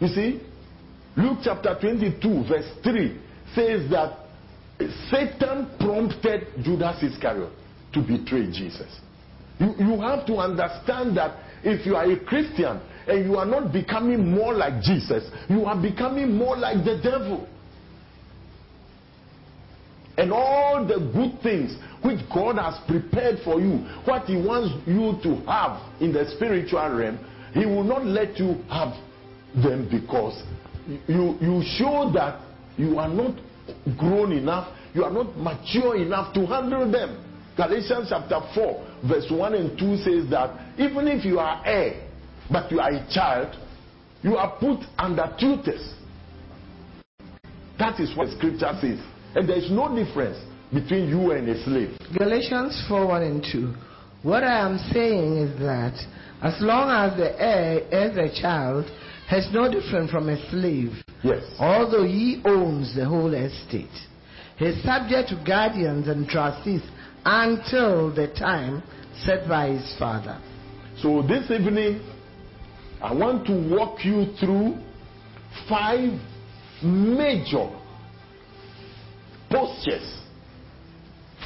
You 0.00 0.08
see, 0.08 0.40
Luke 1.16 1.38
chapter 1.44 1.76
22, 1.80 2.44
verse 2.48 2.70
3 2.82 3.20
says 3.54 3.90
that 3.90 4.16
Satan 5.10 5.70
prompted 5.78 6.46
Judas 6.62 7.02
Iscariot 7.02 7.52
to 7.92 8.00
betray 8.00 8.46
Jesus. 8.46 9.00
You, 9.58 9.74
you 9.78 10.00
have 10.00 10.26
to 10.26 10.36
understand 10.36 11.16
that 11.18 11.36
if 11.62 11.84
you 11.84 11.96
are 11.96 12.10
a 12.10 12.18
Christian 12.24 12.80
and 13.06 13.24
you 13.24 13.36
are 13.36 13.46
not 13.46 13.72
becoming 13.72 14.30
more 14.30 14.54
like 14.54 14.82
Jesus, 14.82 15.28
you 15.48 15.64
are 15.64 15.80
becoming 15.80 16.36
more 16.36 16.56
like 16.56 16.84
the 16.84 17.00
devil. 17.02 17.46
And 20.16 20.32
all 20.32 20.84
the 20.86 20.98
good 21.14 21.42
things 21.42 21.76
which 22.02 22.20
God 22.32 22.56
has 22.58 22.78
prepared 22.86 23.38
for 23.42 23.60
you, 23.60 23.78
what 24.04 24.24
He 24.26 24.36
wants 24.36 24.74
you 24.86 25.16
to 25.22 25.40
have 25.46 25.80
in 26.00 26.12
the 26.12 26.30
spiritual 26.36 26.90
realm, 26.90 27.18
He 27.54 27.64
will 27.64 27.84
not 27.84 28.04
let 28.04 28.38
you 28.38 28.62
have 28.68 28.92
them 29.62 29.88
because 29.90 30.42
you, 31.08 31.36
you 31.40 31.62
show 31.78 32.10
that 32.14 32.40
you 32.76 32.98
are 32.98 33.08
not 33.08 33.38
grown 33.98 34.32
enough, 34.32 34.76
you 34.94 35.04
are 35.04 35.12
not 35.12 35.36
mature 35.36 35.96
enough 35.96 36.34
to 36.34 36.46
handle 36.46 36.90
them. 36.90 37.24
Galatians 37.56 38.08
chapter 38.10 38.40
4, 38.54 39.00
verse 39.08 39.26
1 39.30 39.54
and 39.54 39.78
2 39.78 39.96
says 39.98 40.30
that 40.30 40.78
even 40.78 41.08
if 41.08 41.24
you 41.24 41.38
are 41.38 41.62
heir, 41.64 42.09
but 42.52 42.70
you 42.70 42.80
are 42.80 42.90
a 42.90 43.06
child, 43.10 43.56
you 44.22 44.36
are 44.36 44.56
put 44.58 44.80
under 44.98 45.34
tutors. 45.38 45.94
That 47.78 47.98
is 48.00 48.14
what 48.16 48.28
scripture 48.36 48.72
says. 48.80 48.98
And 49.34 49.48
there 49.48 49.56
is 49.56 49.70
no 49.70 49.94
difference 49.94 50.38
between 50.72 51.08
you 51.08 51.32
and 51.32 51.48
a 51.48 51.62
slave. 51.64 51.96
Galatians 52.16 52.84
4 52.88 53.06
1 53.06 53.22
and 53.22 53.46
2. 53.50 53.74
What 54.22 54.44
I 54.44 54.66
am 54.66 54.76
saying 54.92 55.36
is 55.38 55.58
that 55.60 55.94
as 56.42 56.54
long 56.60 56.90
as 56.90 57.16
the 57.16 57.40
heir 57.40 57.78
is 57.90 58.16
a 58.16 58.40
child, 58.42 58.84
has 59.28 59.48
no 59.52 59.70
different 59.70 60.10
from 60.10 60.28
a 60.28 60.50
slave, 60.50 60.92
Yes. 61.22 61.44
although 61.58 62.04
he 62.04 62.42
owns 62.44 62.94
the 62.96 63.04
whole 63.06 63.32
estate. 63.32 63.88
He 64.56 64.66
is 64.66 64.82
subject 64.82 65.28
to 65.30 65.42
guardians 65.46 66.08
and 66.08 66.28
trustees 66.28 66.82
until 67.24 68.12
the 68.12 68.28
time 68.28 68.82
set 69.24 69.48
by 69.48 69.68
his 69.68 69.96
father. 69.98 70.38
So 71.00 71.22
this 71.22 71.50
evening, 71.50 72.00
I 73.02 73.14
want 73.14 73.46
to 73.46 73.74
walk 73.74 74.04
you 74.04 74.26
through 74.38 74.76
five 75.68 76.10
major 76.82 77.70
postures, 79.50 80.20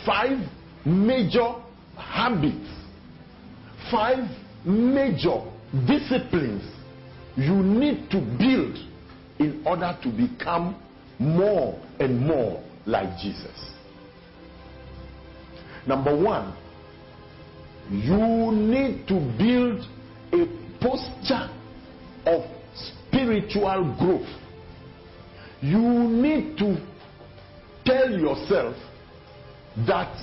five 0.05 0.39
major 0.85 1.55
habits, 1.97 2.69
five 3.91 4.29
major 4.65 5.43
disciplines 5.87 6.63
you 7.37 7.55
need 7.55 8.11
to 8.11 8.21
build 8.21 8.77
in 9.39 9.63
order 9.67 9.97
to 10.03 10.09
become 10.11 10.81
more 11.19 11.81
and 11.99 12.21
more 12.21 12.63
like 12.87 13.19
Jesus. 13.19 13.73
Number 15.87 16.17
one, 16.17 16.57
you 17.91 18.53
need 18.53 19.07
to 19.09 19.15
build 19.39 19.87
a 20.33 20.64
posture 20.85 21.49
of 22.27 22.45
spiritual 22.75 23.97
growth. 23.99 24.29
You 25.63 25.81
need 25.81 26.59
to 26.59 26.77
tell 27.87 28.11
yourself 28.11 28.77
that 29.87 30.15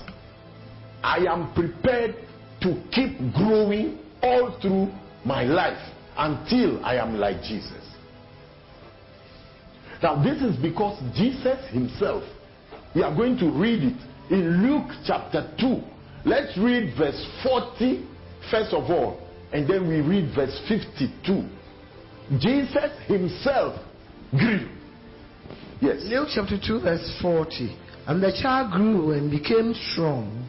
I 1.03 1.25
am 1.27 1.51
prepared 1.53 2.15
to 2.61 2.83
keep 2.91 3.17
growing 3.33 3.97
all 4.21 4.57
through 4.61 4.91
my 5.25 5.43
life 5.43 5.81
until 6.15 6.83
I 6.85 6.97
am 6.97 7.15
like 7.15 7.41
Jesus. 7.41 7.87
Now, 10.03 10.21
this 10.23 10.41
is 10.41 10.55
because 10.57 11.01
Jesus 11.15 11.57
himself, 11.71 12.23
we 12.93 13.01
are 13.01 13.15
going 13.15 13.37
to 13.39 13.49
read 13.49 13.83
it 13.83 14.31
in 14.31 14.67
Luke 14.67 14.91
chapter 15.05 15.51
2. 15.59 15.81
Let's 16.25 16.55
read 16.57 16.95
verse 16.97 17.25
40 17.43 18.07
first 18.49 18.73
of 18.73 18.89
all, 18.89 19.19
and 19.53 19.67
then 19.67 19.87
we 19.87 20.01
read 20.01 20.33
verse 20.35 20.59
52. 20.67 21.47
Jesus 22.39 22.91
himself 23.07 23.79
grew. 24.31 24.69
Yes. 25.81 26.01
Luke 26.05 26.29
chapter 26.33 26.57
2, 26.57 26.79
verse 26.81 27.17
40. 27.21 27.75
And 28.07 28.21
the 28.21 28.31
child 28.41 28.71
grew 28.71 29.11
and 29.11 29.29
became 29.29 29.73
strong. 29.91 30.47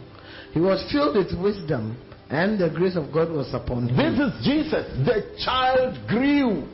He 0.52 0.60
was 0.60 0.84
filled 0.92 1.16
with 1.16 1.32
wisdom, 1.42 1.96
and 2.28 2.58
the 2.58 2.68
grace 2.68 2.96
of 2.96 3.12
God 3.12 3.30
was 3.30 3.52
upon 3.54 3.88
him. 3.88 3.96
This 3.96 4.28
is 4.28 4.44
Jesus. 4.44 4.86
The 5.06 5.36
child 5.44 5.98
grew. 6.06 6.68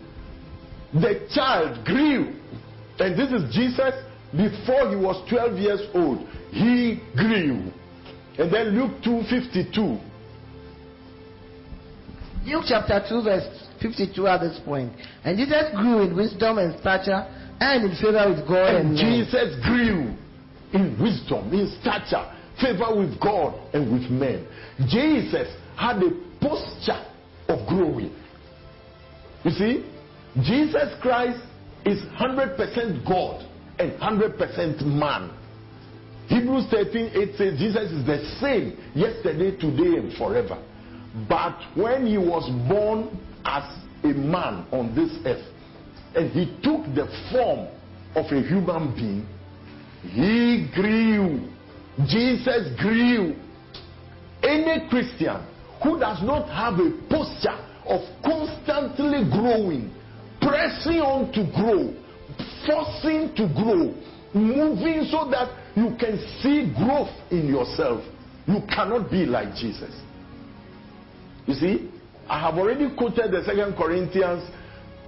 The 0.92 1.28
child 1.32 1.84
grew. 1.84 2.34
And 2.98 3.18
this 3.18 3.30
is 3.30 3.54
Jesus 3.54 3.94
before 4.32 4.90
he 4.90 4.96
was 4.96 5.22
12 5.30 5.58
years 5.58 5.80
old. 5.94 6.26
He 6.50 7.00
grew. 7.14 7.70
And 8.38 8.52
then 8.52 8.78
Luke 8.78 9.02
2:52. 9.02 10.00
Luke 12.48 12.64
chapter 12.66 13.04
2, 13.08 13.22
verse 13.22 13.44
52 13.82 14.26
at 14.26 14.40
this 14.40 14.58
point. 14.64 14.92
And 15.24 15.36
Jesus 15.38 15.70
grew 15.76 16.02
in 16.02 16.16
wisdom 16.16 16.58
and 16.58 16.78
stature 16.80 17.26
and 17.60 17.84
in 17.84 17.96
favor 17.96 18.34
with 18.34 18.46
God 18.48 18.74
and, 18.74 18.88
And 18.88 18.94
men. 18.94 19.26
Jesus 19.26 19.56
grew 19.64 20.16
in 20.72 21.00
wisdom, 21.00 21.52
in 21.52 21.68
stature, 21.80 22.24
favor 22.60 22.96
with 22.96 23.20
God 23.20 23.54
and 23.74 23.92
with 23.92 24.10
men. 24.10 24.46
Jesus 24.88 25.48
had 25.76 26.02
a 26.02 26.10
posture 26.40 27.04
of 27.48 27.66
growing. 27.68 28.14
You 29.44 29.50
see, 29.52 29.84
Jesus 30.42 30.94
Christ 31.00 31.40
is 31.84 32.02
100% 32.20 33.06
God 33.06 33.46
and 33.78 33.92
100% 33.92 34.84
man. 34.84 35.34
Hebrews 36.28 36.66
13 36.70 37.10
8 37.14 37.36
says 37.36 37.58
Jesus 37.58 37.90
is 37.90 38.04
the 38.04 38.36
same 38.40 38.76
yesterday, 38.94 39.56
today, 39.56 39.96
and 39.98 40.12
forever. 40.18 40.62
But 41.28 41.58
when 41.74 42.06
he 42.06 42.18
was 42.18 42.48
born 42.68 43.18
as 43.44 43.64
a 44.04 44.08
man 44.08 44.66
on 44.72 44.94
this 44.94 45.10
earth, 45.24 45.44
and 46.14 46.30
he 46.30 46.46
took 46.62 46.84
the 46.94 47.06
form 47.32 47.68
of 48.14 48.26
a 48.32 48.42
human 48.42 48.94
being, 48.94 49.26
he 50.02 50.68
grew. 50.74 51.48
Jesus 52.06 52.68
grew. 52.80 53.34
Any 54.42 54.88
Christian 54.88 55.44
who 55.82 55.98
does 55.98 56.22
not 56.22 56.48
have 56.48 56.74
a 56.74 56.90
posture 57.10 57.58
of 57.86 58.00
constantly 58.22 59.28
growing, 59.30 59.92
pressing 60.40 61.00
on 61.00 61.32
to 61.32 61.44
grow, 61.54 61.94
forcing 62.66 63.34
to 63.34 63.48
grow, 63.54 63.94
moving 64.34 65.08
so 65.10 65.28
that 65.30 65.50
you 65.74 65.96
can 65.98 66.18
see 66.40 66.72
growth 66.76 67.10
in 67.30 67.48
yourself, 67.48 68.02
you 68.46 68.60
cannot 68.68 69.10
be 69.10 69.26
like 69.26 69.54
Jesus. 69.54 69.94
You 71.48 71.54
see, 71.54 71.90
I 72.28 72.38
have 72.40 72.58
already 72.58 72.94
quoted 72.94 73.32
the 73.32 73.42
Second 73.42 73.74
Corinthians 73.74 74.44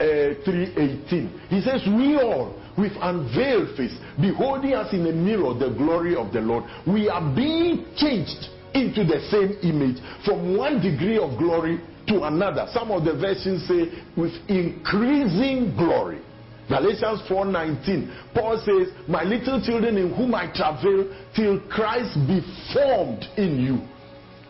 uh, 0.01 0.41
3:18. 0.41 1.51
He 1.51 1.61
says, 1.61 1.83
"We 1.87 2.17
all, 2.17 2.57
with 2.79 2.93
unveiled 3.01 3.77
face, 3.77 3.95
beholding 4.19 4.73
as 4.73 4.91
in 4.95 5.07
a 5.07 5.13
mirror 5.13 5.53
the 5.53 5.69
glory 5.69 6.17
of 6.17 6.33
the 6.33 6.41
Lord, 6.41 6.65
we 6.87 7.11
are 7.11 7.21
being 7.37 7.85
changed 7.95 8.49
into 8.73 9.05
the 9.05 9.21
same 9.29 9.59
image 9.63 10.01
from 10.25 10.57
one 10.57 10.81
degree 10.81 11.19
of 11.19 11.37
glory 11.37 11.79
to 12.09 12.23
another." 12.25 12.67
Some 12.73 12.91
of 12.91 13.05
the 13.05 13.13
versions 13.13 13.69
say, 13.69 13.91
"With 14.17 14.33
increasing 14.49 15.77
glory." 15.77 16.21
Galatians 16.69 17.21
4:19 17.29 18.09
Paul 18.33 18.57
says, 18.65 18.95
"My 19.07 19.25
little 19.25 19.61
children 19.61 19.99
in 19.99 20.15
whom 20.15 20.35
I 20.35 20.47
travail 20.47 21.05
till 21.35 21.61
Christ 21.69 22.17
be 22.27 22.41
formed 22.73 23.29
in 23.37 23.61
you." 23.61 23.81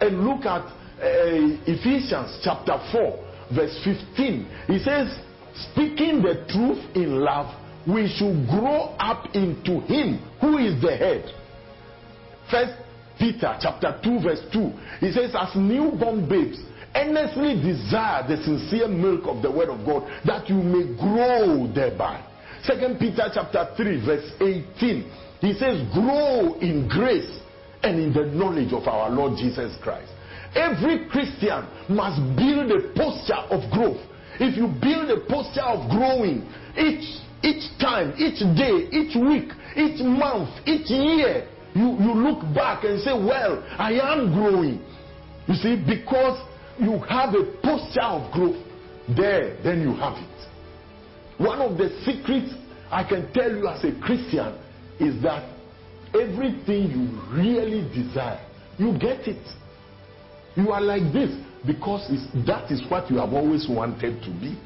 And 0.00 0.24
look 0.24 0.46
at 0.46 0.62
uh, 1.00 1.56
Ephesians 1.66 2.40
chapter 2.42 2.78
4 2.92 3.26
verse 3.54 3.80
15. 3.84 4.46
He 4.66 4.78
says, 4.78 5.18
"Speaking 5.72 6.22
the 6.22 6.44
truth 6.48 6.84
in 6.94 7.20
love, 7.20 7.54
we 7.86 8.08
should 8.08 8.46
grow 8.48 8.94
up 8.98 9.34
into 9.34 9.80
him 9.80 10.18
who 10.40 10.58
is 10.58 10.80
the 10.82 10.96
head." 10.96 11.24
First 12.50 12.74
Peter 13.18 13.56
chapter 13.60 13.98
2 14.02 14.20
verse 14.20 14.42
2. 14.52 14.72
He 15.00 15.12
says, 15.12 15.34
"As 15.34 15.54
newborn 15.56 16.28
babes, 16.28 16.58
earnestly 16.94 17.54
desire 17.62 18.26
the 18.26 18.42
sincere 18.42 18.88
milk 18.88 19.22
of 19.26 19.42
the 19.42 19.50
word 19.50 19.68
of 19.68 19.84
God 19.86 20.10
that 20.26 20.48
you 20.48 20.56
may 20.56 20.96
grow 20.96 21.70
thereby. 21.72 22.22
Second 22.62 22.98
Peter 22.98 23.30
chapter 23.32 23.72
3 23.76 24.04
verse 24.04 24.32
18. 24.40 25.12
He 25.40 25.54
says, 25.54 25.80
grow 25.94 26.58
in 26.60 26.88
grace 26.88 27.40
and 27.82 27.98
in 27.98 28.12
the 28.12 28.26
knowledge 28.26 28.72
of 28.72 28.86
our 28.86 29.08
Lord 29.08 29.38
Jesus 29.38 29.74
Christ. 29.82 30.12
Every 30.54 31.08
Christian 31.08 31.66
must 31.88 32.20
build 32.36 32.70
a 32.72 32.92
posture 32.94 33.42
of 33.50 33.70
growth. 33.70 34.00
If 34.40 34.56
you 34.56 34.66
build 34.66 35.10
a 35.10 35.20
posture 35.26 35.62
of 35.62 35.90
growing 35.90 36.48
each 36.76 37.20
each 37.42 37.78
time, 37.78 38.12
each 38.18 38.40
day, 38.56 38.88
each 38.92 39.16
week, 39.16 39.48
each 39.74 40.00
month, 40.02 40.50
each 40.66 40.90
year, 40.90 41.48
you, 41.74 41.96
you 41.98 42.12
look 42.12 42.42
back 42.54 42.84
and 42.84 43.00
say, 43.00 43.12
Well, 43.12 43.64
I 43.78 43.92
am 43.92 44.32
growing. 44.34 44.84
You 45.46 45.54
see, 45.54 45.76
because 45.76 46.38
you 46.78 46.98
have 47.08 47.34
a 47.34 47.44
posture 47.62 48.02
of 48.02 48.32
growth, 48.32 48.62
there, 49.16 49.56
then 49.62 49.80
you 49.80 49.94
have 49.94 50.18
it. 50.18 50.40
One 51.38 51.60
of 51.60 51.78
the 51.78 51.88
secrets 52.04 52.52
I 52.90 53.04
can 53.04 53.32
tell 53.32 53.50
you 53.50 53.66
as 53.68 53.82
a 53.84 53.98
Christian 54.00 54.58
is 54.98 55.22
that 55.22 55.48
everything 56.14 56.90
you 56.90 57.20
really 57.32 57.88
desire, 57.94 58.44
you 58.78 58.92
get 58.98 59.26
it. 59.26 59.42
You 60.56 60.72
are 60.72 60.80
like 60.80 61.12
this 61.12 61.30
because 61.66 62.08
that 62.46 62.70
is 62.70 62.82
what 62.90 63.10
you 63.10 63.18
have 63.18 63.32
always 63.32 63.66
wanted 63.68 64.22
to 64.22 64.30
be. 64.30 64.58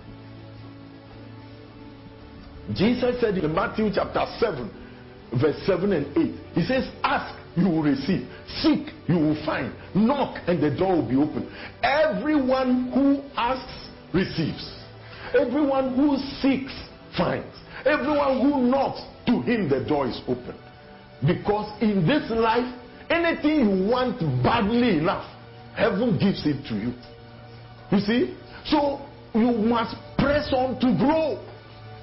Jesus 2.74 3.20
said 3.20 3.36
in 3.36 3.54
Matthew 3.54 3.90
chapter 3.94 4.24
7, 4.38 4.70
verse 5.40 5.60
7 5.66 5.92
and 5.92 6.06
8, 6.16 6.34
He 6.54 6.62
says, 6.62 6.88
Ask, 7.02 7.38
you 7.56 7.68
will 7.68 7.82
receive. 7.82 8.26
Seek, 8.62 8.88
you 9.06 9.16
will 9.16 9.44
find. 9.44 9.74
Knock, 9.94 10.38
and 10.46 10.62
the 10.62 10.74
door 10.74 10.96
will 10.96 11.08
be 11.08 11.16
open. 11.16 11.50
Everyone 11.82 12.90
who 12.92 13.22
asks 13.36 13.90
receives. 14.14 14.80
Everyone 15.38 15.94
who 15.94 16.16
seeks 16.40 16.72
finds. 17.16 17.54
Everyone 17.84 18.40
who 18.40 18.62
knocks, 18.62 19.02
to 19.26 19.42
him 19.42 19.68
the 19.68 19.84
door 19.86 20.08
is 20.08 20.20
open. 20.26 20.54
Because 21.26 21.70
in 21.82 22.06
this 22.06 22.30
life, 22.30 22.72
anything 23.10 23.60
you 23.60 23.90
want 23.90 24.20
badly 24.42 24.98
enough, 24.98 25.26
heaven 25.74 26.18
gives 26.18 26.46
it 26.46 26.66
to 26.68 26.74
you. 26.74 26.92
You 27.90 27.98
see? 28.00 28.36
So 28.66 29.00
you 29.34 29.50
must 29.52 29.96
press 30.18 30.52
on 30.52 30.80
to 30.80 30.96
grow. 30.98 31.42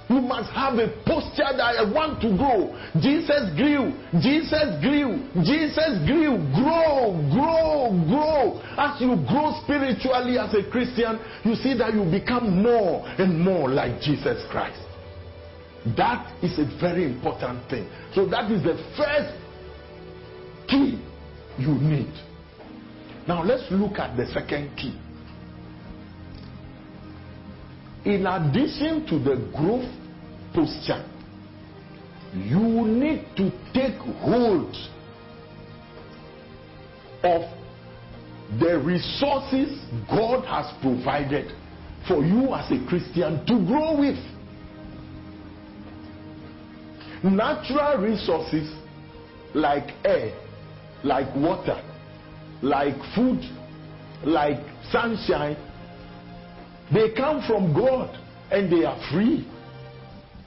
You 0.09 0.19
must 0.19 0.51
have 0.51 0.73
a 0.73 0.91
posture 1.05 1.55
that 1.55 1.79
I 1.79 1.89
want 1.89 2.19
to 2.21 2.35
grow. 2.35 2.75
Jesus 2.99 3.47
grew. 3.55 3.95
Jesus 4.19 4.67
grew. 4.83 5.23
Jesus 5.39 6.03
grew. 6.03 6.35
Grow, 6.51 7.15
grow, 7.31 7.95
grow. 8.11 8.59
As 8.75 8.99
you 8.99 9.15
grow 9.23 9.55
spiritually 9.63 10.37
as 10.37 10.53
a 10.53 10.69
Christian, 10.69 11.15
you 11.45 11.55
see 11.55 11.77
that 11.77 11.93
you 11.93 12.03
become 12.11 12.61
more 12.61 13.07
and 13.07 13.39
more 13.39 13.69
like 13.69 14.01
Jesus 14.01 14.43
Christ. 14.51 14.83
That 15.95 16.43
is 16.43 16.59
a 16.59 16.67
very 16.79 17.05
important 17.05 17.69
thing. 17.69 17.89
So, 18.13 18.27
that 18.27 18.51
is 18.51 18.61
the 18.63 18.75
first 18.97 19.33
key 20.67 21.01
you 21.57 21.73
need. 21.75 22.11
Now, 23.27 23.43
let's 23.43 23.63
look 23.71 23.99
at 23.99 24.17
the 24.17 24.25
second 24.27 24.75
key. 24.75 24.99
In 28.03 28.25
addition 28.25 29.05
to 29.07 29.19
the 29.19 29.35
growth 29.55 29.89
posture, 30.53 31.05
you 32.33 32.87
need 32.87 33.25
to 33.37 33.51
take 33.73 33.97
hold 34.21 34.75
of 37.23 37.41
the 38.59 38.79
resources 38.79 39.79
God 40.09 40.45
has 40.45 40.73
provided 40.81 41.51
for 42.07 42.25
you 42.25 42.53
as 42.53 42.71
a 42.71 42.85
Christian 42.87 43.45
to 43.45 43.65
grow 43.65 43.97
with. 43.99 44.17
Natural 47.23 48.01
resources 48.01 48.73
like 49.53 49.93
air, 50.03 50.33
like 51.03 51.33
water, 51.35 51.79
like 52.61 52.95
food, 53.15 53.41
like 54.23 54.59
sunshine, 54.91 55.57
they 56.93 57.11
come 57.15 57.41
from 57.47 57.73
God 57.73 58.17
and 58.51 58.71
they 58.71 58.85
are 58.85 58.99
free. 59.11 59.47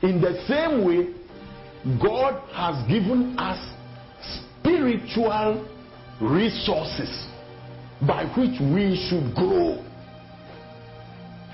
In 0.02 0.20
the 0.20 0.44
same 0.46 0.84
way, 0.84 1.08
God 2.00 2.40
has 2.52 2.86
given 2.88 3.36
us 3.38 3.58
spiritual 4.60 5.66
resources 6.20 7.26
by 8.06 8.24
which 8.36 8.60
we 8.60 8.96
should 9.08 9.34
grow. 9.34 9.82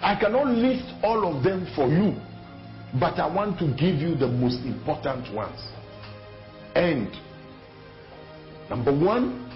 I 0.02 0.18
cannot 0.18 0.48
list 0.48 0.84
all 1.02 1.36
of 1.36 1.44
them 1.44 1.66
for 1.76 1.88
you, 1.88 2.14
but 2.98 3.18
I 3.18 3.32
want 3.32 3.58
to 3.58 3.66
give 3.68 3.96
you 3.96 4.14
the 4.14 4.26
most 4.26 4.64
important 4.64 5.32
ones. 5.34 5.60
And 6.74 7.10
number 8.68 8.92
one 8.92 9.46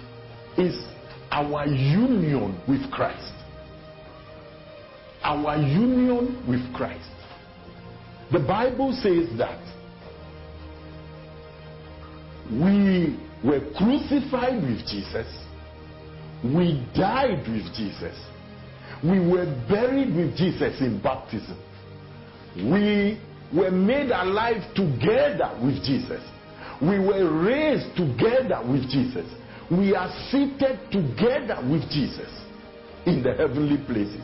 is 0.57 0.75
our 1.31 1.65
union 1.67 2.59
with 2.67 2.91
Christ. 2.91 3.33
Our 5.23 5.57
union 5.57 6.43
with 6.47 6.73
Christ. 6.73 7.09
The 8.31 8.39
Bible 8.39 8.91
says 9.01 9.37
that 9.37 9.61
we 12.51 13.17
were 13.43 13.61
crucified 13.77 14.61
with 14.61 14.85
Jesus, 14.87 15.27
we 16.43 16.85
died 16.95 17.47
with 17.47 17.65
Jesus, 17.75 18.17
we 19.03 19.19
were 19.19 19.45
buried 19.69 20.15
with 20.15 20.35
Jesus 20.37 20.79
in 20.81 21.01
baptism, 21.01 21.57
we 22.55 23.19
were 23.55 23.71
made 23.71 24.11
alive 24.11 24.61
together 24.75 25.57
with 25.63 25.83
Jesus, 25.83 26.21
we 26.81 26.99
were 26.99 27.31
raised 27.43 27.95
together 27.95 28.61
with 28.67 28.89
Jesus, 28.89 29.25
we 29.71 29.95
are 29.95 30.11
seated 30.29 30.79
together 30.91 31.57
with 31.69 31.89
Jesus 31.89 32.29
in 33.05 33.23
the 33.23 33.33
heavenly 33.33 33.77
places, 33.85 34.23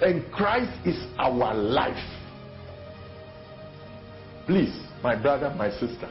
and 0.00 0.30
Christ 0.32 0.72
is 0.86 0.96
our 1.18 1.54
life. 1.54 1.96
Please, 4.46 4.74
my 5.02 5.14
brother, 5.20 5.54
my 5.56 5.70
sister, 5.70 6.08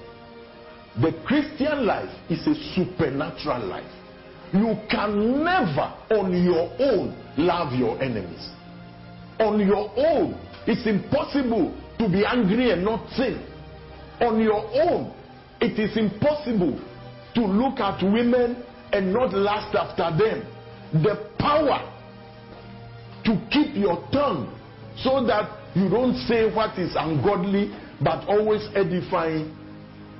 the 1.01 1.13
Christian 1.25 1.85
life 1.85 2.09
is 2.29 2.45
a 2.47 2.55
supernatural 2.75 3.65
life. 3.67 3.91
You 4.53 4.75
can 4.89 5.43
never, 5.43 5.93
on 6.11 6.43
your 6.43 6.71
own, 6.79 7.15
love 7.37 7.73
your 7.73 8.01
enemies. 8.01 8.49
On 9.39 9.59
your 9.59 9.91
own, 9.95 10.39
it's 10.65 10.85
impossible 10.87 11.75
to 11.99 12.09
be 12.09 12.25
angry 12.25 12.71
and 12.71 12.83
not 12.83 13.09
sin. 13.11 13.45
On 14.21 14.41
your 14.41 14.65
own, 14.83 15.13
it 15.61 15.79
is 15.79 15.95
impossible 15.95 16.79
to 17.35 17.41
look 17.41 17.79
at 17.79 18.01
women 18.03 18.63
and 18.91 19.13
not 19.13 19.33
lust 19.33 19.75
after 19.75 20.09
them. 20.17 20.45
The 21.03 21.29
power 21.37 21.85
to 23.25 23.47
keep 23.51 23.75
your 23.75 24.07
tongue 24.11 24.55
so 24.97 25.25
that 25.25 25.57
you 25.75 25.89
don't 25.89 26.15
say 26.27 26.53
what 26.53 26.77
is 26.79 26.95
ungodly 26.97 27.71
but 28.01 28.27
always 28.27 28.67
edifying 28.75 29.55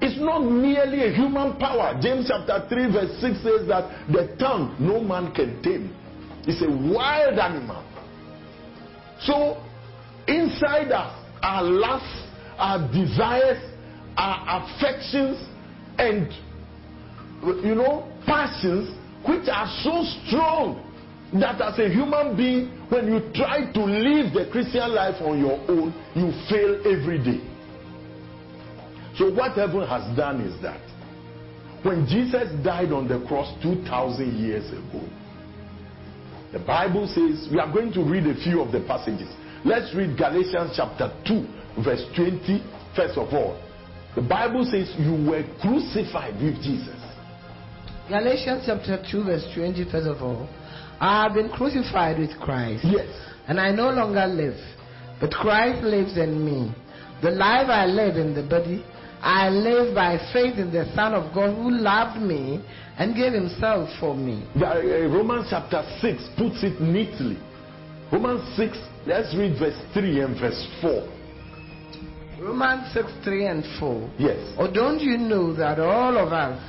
it's 0.01 0.19
not 0.19 0.39
merely 0.39 1.03
a 1.08 1.13
human 1.13 1.58
power. 1.58 1.97
James 2.01 2.29
chapter 2.29 2.65
3, 2.69 2.91
verse 2.91 3.19
6 3.19 3.43
says 3.43 3.67
that 3.67 4.08
the 4.08 4.34
tongue 4.39 4.75
no 4.79 5.01
man 5.01 5.34
can 5.34 5.62
tame. 5.62 5.93
It's 6.47 6.62
a 6.62 6.69
wild 6.69 7.38
animal. 7.38 7.84
So, 9.19 9.62
inside 10.27 10.91
us 10.93 11.13
are 11.43 11.63
lusts, 11.63 12.27
our 12.58 12.79
desires, 12.91 13.60
our 14.15 14.63
affections, 14.63 15.38
and 15.97 16.32
you 17.63 17.75
know, 17.75 18.08
passions 18.25 18.95
which 19.27 19.47
are 19.51 19.67
so 19.84 20.03
strong 20.25 20.86
that 21.34 21.62
as 21.62 21.77
a 21.77 21.89
human 21.89 22.36
being, 22.36 22.69
when 22.89 23.08
you 23.08 23.32
try 23.34 23.71
to 23.71 23.84
live 23.84 24.34
the 24.34 24.49
Christian 24.51 24.93
life 24.95 25.21
on 25.21 25.39
your 25.39 25.60
own, 25.69 25.93
you 26.15 26.32
fail 26.49 26.82
every 26.86 27.19
day. 27.21 27.39
So, 29.17 29.32
what 29.34 29.53
heaven 29.53 29.86
has 29.86 30.15
done 30.17 30.41
is 30.41 30.60
that 30.62 30.82
when 31.84 32.08
Jesus 32.08 32.49
died 32.63 32.91
on 32.91 33.08
the 33.08 33.23
cross 33.27 33.53
2,000 33.62 34.38
years 34.38 34.67
ago, 34.71 35.08
the 36.51 36.60
Bible 36.60 37.05
says, 37.08 37.47
we 37.51 37.60
are 37.60 37.71
going 37.71 37.93
to 37.93 38.03
read 38.03 38.25
a 38.25 38.36
few 38.43 38.62
of 38.62 38.71
the 38.71 38.82
passages. 38.82 39.29
Let's 39.63 39.93
read 39.95 40.17
Galatians 40.17 40.73
chapter 40.75 41.13
2, 41.27 41.84
verse 41.84 42.03
20, 42.15 42.63
first 42.95 43.17
of 43.17 43.32
all. 43.34 43.62
The 44.15 44.21
Bible 44.21 44.65
says, 44.65 44.91
You 44.97 45.13
were 45.29 45.45
crucified 45.62 46.41
with 46.41 46.55
Jesus. 46.63 46.98
Galatians 48.10 48.63
chapter 48.65 48.98
2, 49.12 49.24
verse 49.24 49.45
20, 49.54 49.86
first 49.91 50.08
of 50.08 50.24
all. 50.24 50.50
I 51.00 51.24
have 51.24 51.36
been 51.36 51.50
crucified 51.50 52.17
with 52.17 52.32
Christ. 52.39 52.84
Yes. 52.84 53.08
And 53.48 53.60
I 53.60 53.72
no 53.72 53.91
longer 53.91 54.26
live, 54.26 54.58
but 55.22 55.30
Christ 55.30 55.84
lives 55.84 56.17
in 56.17 56.43
me. 56.43 56.74
The 57.22 57.30
life 57.30 57.67
I 57.69 57.86
live 57.86 58.17
in 58.17 58.34
the 58.34 58.41
body, 58.41 58.84
I 59.22 59.50
live 59.50 59.93
by 59.93 60.17
faith 60.34 60.58
in 60.58 60.74
the 60.74 60.91
Son 60.95 61.13
of 61.13 61.36
God 61.36 61.56
who 61.56 61.69
loved 61.69 62.19
me 62.19 62.65
and 62.98 63.15
gave 63.15 63.34
himself 63.34 63.89
for 64.00 64.15
me. 64.15 64.43
The, 64.58 64.65
uh, 64.65 65.08
Romans 65.08 65.48
chapter 65.52 65.84
6 66.02 66.30
puts 66.36 66.63
it 66.63 66.82
neatly. 66.82 67.38
Romans 68.12 68.41
6, 68.58 68.76
let's 69.06 69.36
read 69.38 69.60
verse 69.60 69.80
3 69.93 70.22
and 70.22 70.39
verse 70.39 70.67
4. 70.82 71.08
Romans 72.41 72.91
6, 72.93 73.08
3 73.24 73.45
and 73.45 73.63
4. 73.80 74.10
Yes. 74.17 74.56
Or 74.58 74.72
don't 74.72 75.00
you 75.00 75.17
know 75.19 75.54
that 75.54 75.80
all 75.80 76.17
of 76.17 76.34
us 76.34 76.60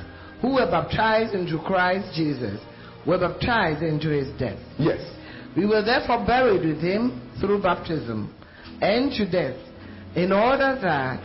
who 0.41 0.55
were 0.55 0.69
baptized 0.69 1.33
into 1.33 1.59
Christ 1.65 2.15
Jesus 2.15 2.59
were 3.05 3.19
baptized 3.19 3.83
into 3.83 4.09
his 4.09 4.27
death? 4.39 4.59
Yes. 4.77 5.01
We 5.55 5.65
were 5.65 5.83
therefore 5.83 6.25
buried 6.25 6.65
with 6.65 6.81
him 6.81 7.29
through 7.39 7.61
baptism 7.61 8.33
and 8.81 9.11
to 9.13 9.29
death, 9.29 9.57
in 10.15 10.31
order 10.31 10.77
that, 10.81 11.23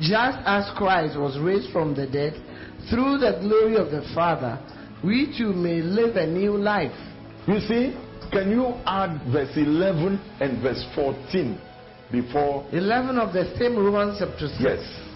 just 0.00 0.38
as 0.44 0.70
Christ 0.76 1.18
was 1.18 1.38
raised 1.40 1.72
from 1.72 1.94
the 1.94 2.06
dead 2.06 2.34
through 2.90 3.18
the 3.18 3.38
glory 3.40 3.76
of 3.76 3.90
the 3.90 4.02
Father, 4.14 4.58
we 5.02 5.34
too 5.36 5.52
may 5.52 5.80
live 5.80 6.16
a 6.16 6.26
new 6.26 6.56
life. 6.56 6.92
You 7.46 7.60
see, 7.60 7.96
can 8.30 8.50
you 8.50 8.74
add 8.84 9.20
verse 9.32 9.56
11 9.56 10.20
and 10.40 10.62
verse 10.62 10.84
14 10.94 11.58
before? 12.12 12.66
11 12.72 13.18
of 13.18 13.32
the 13.32 13.54
same 13.58 13.76
Romans 13.76 14.18
chapter 14.20 14.48
6. 14.48 14.60
Yes. 14.60 15.07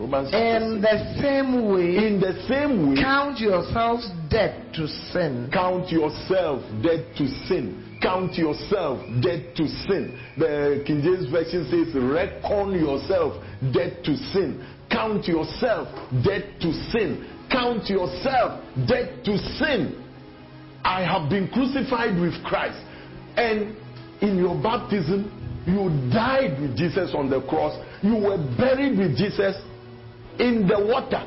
Romans 0.00 0.32
In 0.32 0.80
the 0.80 1.20
same 1.20 1.68
way, 1.68 2.06
In 2.06 2.20
the 2.20 2.32
same 2.48 2.90
way, 2.94 3.02
count 3.02 3.38
yourselves 3.38 4.10
dead 4.30 4.72
to 4.74 4.88
sin. 5.12 5.50
count 5.52 5.90
yourself 5.92 6.62
dead 6.82 7.04
to 7.18 7.28
sin. 7.46 7.98
Count 8.00 8.32
yourself 8.38 8.98
dead 9.20 9.54
to 9.56 9.68
sin. 9.68 10.18
The 10.38 10.82
King 10.86 11.02
James 11.02 11.30
Version 11.30 11.68
says, 11.68 11.92
reckon 12.00 12.72
yourself 12.72 13.44
dead 13.74 14.02
to 14.04 14.16
sin. 14.32 14.64
Count 14.90 15.28
yourself 15.28 15.86
dead 16.24 16.56
to 16.62 16.72
sin. 16.90 17.28
Count 17.52 17.90
yourself 17.90 18.64
dead 18.88 19.22
to 19.26 19.36
sin. 19.60 20.02
I 20.82 21.02
have 21.02 21.28
been 21.28 21.48
crucified 21.48 22.18
with 22.18 22.32
Christ. 22.42 22.80
And 23.36 23.76
in 24.22 24.38
your 24.38 24.56
baptism, 24.62 25.28
you 25.66 25.92
died 26.10 26.58
with 26.58 26.74
Jesus 26.74 27.12
on 27.14 27.28
the 27.28 27.42
cross. 27.42 27.76
You 28.02 28.16
were 28.16 28.38
buried 28.56 28.96
with 28.96 29.14
Jesus 29.18 29.60
in 30.40 30.66
the 30.66 30.78
water. 30.78 31.22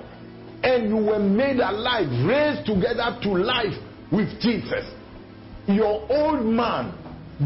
And 0.63 0.89
you 0.89 0.97
were 0.97 1.19
made 1.19 1.59
alive, 1.59 2.09
raised 2.25 2.65
together 2.65 3.17
to 3.23 3.29
life 3.29 3.77
with 4.11 4.29
Jesus. 4.41 4.85
Your 5.67 6.01
old 6.09 6.45
man, 6.45 6.93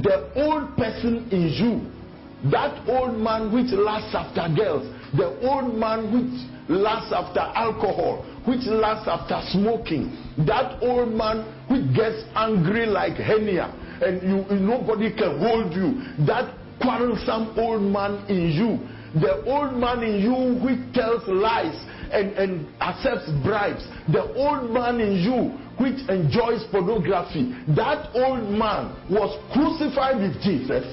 the 0.02 0.32
old 0.36 0.76
person 0.78 1.28
in 1.32 1.50
you, 1.50 2.52
that 2.52 2.88
old 2.88 3.18
man 3.18 3.52
which 3.52 3.72
lusts 3.72 4.14
after 4.14 4.48
girls, 4.56 4.86
the 5.16 5.28
old 5.50 5.74
man 5.76 6.14
which 6.14 6.46
lusts 6.70 7.12
after 7.12 7.40
alcohol, 7.40 8.24
which 8.46 8.62
lusts 8.66 9.08
after 9.08 9.42
smoking, 9.52 10.16
that 10.46 10.82
old 10.84 11.10
man 11.10 11.42
which 11.70 11.84
gets 11.96 12.24
angry 12.36 12.86
like 12.86 13.18
hernia, 13.18 13.74
and 14.02 14.22
you 14.22 14.56
nobody 14.60 15.10
can 15.12 15.40
hold 15.40 15.74
you, 15.74 16.02
that 16.26 16.54
quarrelsome 16.80 17.58
old 17.58 17.82
man 17.82 18.24
in 18.30 18.52
you, 18.52 18.97
the 19.15 19.43
old 19.46 19.74
man 19.74 20.04
in 20.04 20.20
you 20.20 20.60
which 20.63 20.93
tells 20.93 21.28
lies 21.28 21.76
and, 22.12 22.32
and 22.34 22.67
accepts 22.82 23.30
bribes, 23.43 23.88
the 24.12 24.34
old 24.34 24.72
man 24.72 25.00
in 25.00 25.15
you 25.17 25.58
which 25.78 26.02
enjoys 26.10 26.63
pornography, 26.72 27.54
that 27.76 28.10
old 28.15 28.50
man 28.50 28.96
was 29.10 29.32
crucified 29.54 30.17
with 30.17 30.41
Jesus, 30.41 30.84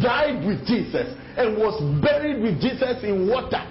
died 0.00 0.44
with 0.46 0.66
Jesus, 0.66 1.12
and 1.36 1.56
was 1.58 1.76
buried 2.02 2.42
with 2.42 2.60
Jesus 2.60 3.04
in 3.04 3.28
water, 3.28 3.62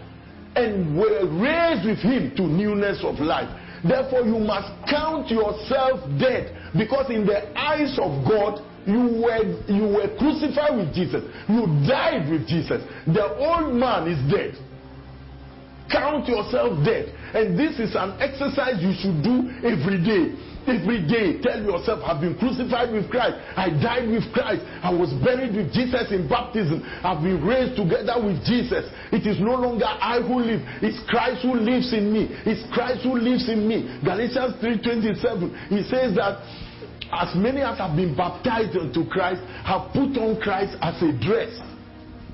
and 0.55 0.95
were 0.95 1.25
raised 1.41 1.85
with 1.85 1.97
him 1.97 2.35
to 2.37 2.43
newness 2.43 3.03
of 3.03 3.15
life. 3.19 3.49
Therefore, 3.83 4.21
you 4.21 4.39
must 4.39 4.71
count 4.87 5.29
yourself 5.29 5.99
dead 6.19 6.55
because, 6.77 7.09
in 7.09 7.25
the 7.25 7.51
eyes 7.57 7.97
of 7.99 8.23
God, 8.23 8.61
you 8.85 9.23
were 9.23 9.43
you 9.67 9.85
were 9.95 10.09
crucified 10.17 10.75
with 10.75 10.93
Jesus. 10.93 11.23
You 11.47 11.67
died 11.87 12.29
with 12.29 12.47
Jesus. 12.47 12.83
The 13.07 13.25
old 13.37 13.75
man 13.75 14.07
is 14.07 14.19
dead. 14.31 14.55
Count 15.91 16.27
yourself 16.27 16.83
dead. 16.85 17.13
And 17.33 17.57
this 17.57 17.79
is 17.79 17.95
an 17.95 18.17
exercise 18.21 18.81
you 18.81 18.93
should 18.97 19.23
do 19.23 19.49
every 19.61 20.01
day. 20.01 20.33
Every 20.63 21.03
day, 21.03 21.43
tell 21.43 21.59
yourself, 21.59 21.99
I've 22.07 22.21
been 22.21 22.39
crucified 22.39 22.87
with 22.93 23.11
Christ. 23.11 23.35
I 23.57 23.67
died 23.67 24.07
with 24.07 24.23
Christ. 24.31 24.63
I 24.79 24.95
was 24.95 25.11
buried 25.19 25.51
with 25.51 25.73
Jesus 25.75 26.07
in 26.07 26.29
baptism. 26.29 26.79
I've 27.03 27.21
been 27.21 27.43
raised 27.43 27.75
together 27.75 28.15
with 28.23 28.39
Jesus. 28.47 28.87
It 29.11 29.27
is 29.27 29.43
no 29.43 29.59
longer 29.59 29.83
I 29.83 30.23
who 30.23 30.39
live. 30.39 30.63
It's 30.79 31.03
Christ 31.11 31.43
who 31.43 31.59
lives 31.59 31.91
in 31.91 32.13
me. 32.13 32.31
It's 32.47 32.63
Christ 32.71 33.03
who 33.03 33.19
lives 33.19 33.51
in 33.51 33.67
me. 33.67 33.91
Galatians 34.07 34.55
3.27, 34.63 35.67
he 35.67 35.83
says 35.83 36.15
that 36.15 36.39
as 37.13 37.35
many 37.35 37.61
as 37.61 37.77
have 37.77 37.95
been 37.95 38.15
baptized 38.15 38.75
into 38.75 39.05
Christ 39.09 39.41
have 39.63 39.91
put 39.93 40.17
on 40.17 40.39
Christ 40.41 40.75
as 40.81 41.01
a 41.01 41.11
dress. 41.13 41.53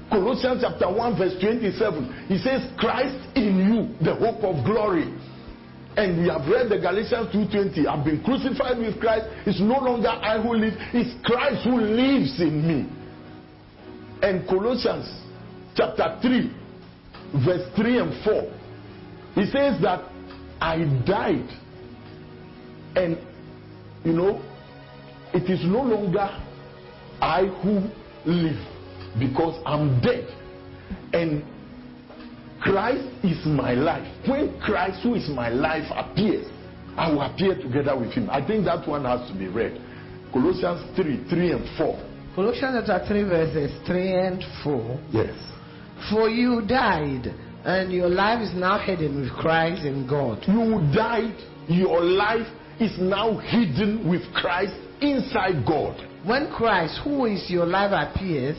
Colossians 0.09 0.63
chapter 0.65 0.89
1 0.89 1.17
verse 1.17 1.35
27, 1.39 2.25
he 2.27 2.37
says, 2.39 2.65
Christ 2.77 3.17
in 3.35 3.59
you, 3.59 3.93
the 4.03 4.15
hope 4.15 4.43
of 4.43 4.65
glory. 4.65 5.13
And 5.97 6.21
we 6.21 6.29
have 6.29 6.47
read 6.47 6.69
the 6.69 6.79
Galatians 6.79 7.27
2:20. 7.33 7.85
I've 7.85 8.05
been 8.05 8.23
crucified 8.23 8.77
with 8.77 8.99
Christ. 9.01 9.25
It's 9.45 9.59
no 9.59 9.79
longer 9.79 10.07
I 10.07 10.41
who 10.41 10.55
live, 10.55 10.73
it's 10.93 11.13
Christ 11.25 11.65
who 11.65 11.81
lives 11.81 12.39
in 12.39 12.65
me. 12.65 12.87
And 14.21 14.47
Colossians 14.47 15.11
chapter 15.75 16.17
3, 16.21 16.55
verse 17.45 17.67
3 17.75 17.99
and 17.99 18.23
4. 18.23 18.43
He 19.35 19.45
says 19.45 19.81
that 19.81 20.05
I 20.61 20.77
died. 21.05 21.49
And 22.95 23.17
you 24.05 24.13
know, 24.13 24.41
it 25.39 25.49
is 25.49 25.61
no 25.63 25.81
longer 25.81 26.27
I 27.21 27.45
who 27.63 27.87
live 28.29 28.59
because 29.17 29.61
I'm 29.65 30.01
dead. 30.01 30.27
And 31.13 31.45
Christ 32.61 33.07
is 33.23 33.45
my 33.45 33.71
life. 33.73 34.05
When 34.27 34.59
Christ, 34.59 34.99
who 35.01 35.15
is 35.15 35.29
my 35.29 35.47
life, 35.47 35.85
appears, 35.95 36.45
I 36.97 37.09
will 37.11 37.21
appear 37.21 37.55
together 37.55 37.97
with 37.97 38.11
him. 38.11 38.29
I 38.29 38.45
think 38.45 38.65
that 38.65 38.85
one 38.85 39.05
has 39.05 39.29
to 39.31 39.37
be 39.37 39.47
read. 39.47 39.81
Colossians 40.33 40.93
3 40.97 41.29
3 41.29 41.51
and 41.51 41.77
4. 41.77 42.09
Colossians 42.35 42.83
chapter 42.85 43.07
3, 43.07 43.23
verses 43.23 43.87
3 43.87 44.13
and 44.13 44.43
4. 44.61 44.99
Yes. 45.11 45.35
For 46.11 46.27
you 46.27 46.67
died, 46.67 47.33
and 47.63 47.93
your 47.93 48.09
life 48.09 48.41
is 48.41 48.53
now 48.53 48.77
hidden 48.77 49.21
with 49.21 49.31
Christ 49.31 49.85
in 49.85 50.05
God. 50.05 50.43
You 50.47 50.81
died, 50.93 51.35
your 51.69 52.03
life 52.03 52.47
is 52.79 52.91
now 52.99 53.37
hidden 53.37 54.09
with 54.09 54.21
Christ 54.33 54.75
inside 55.01 55.65
God. 55.65 55.97
When 56.25 56.51
Christ, 56.51 56.99
who 57.03 57.25
is 57.25 57.49
your 57.49 57.65
life, 57.65 57.91
appears, 57.91 58.57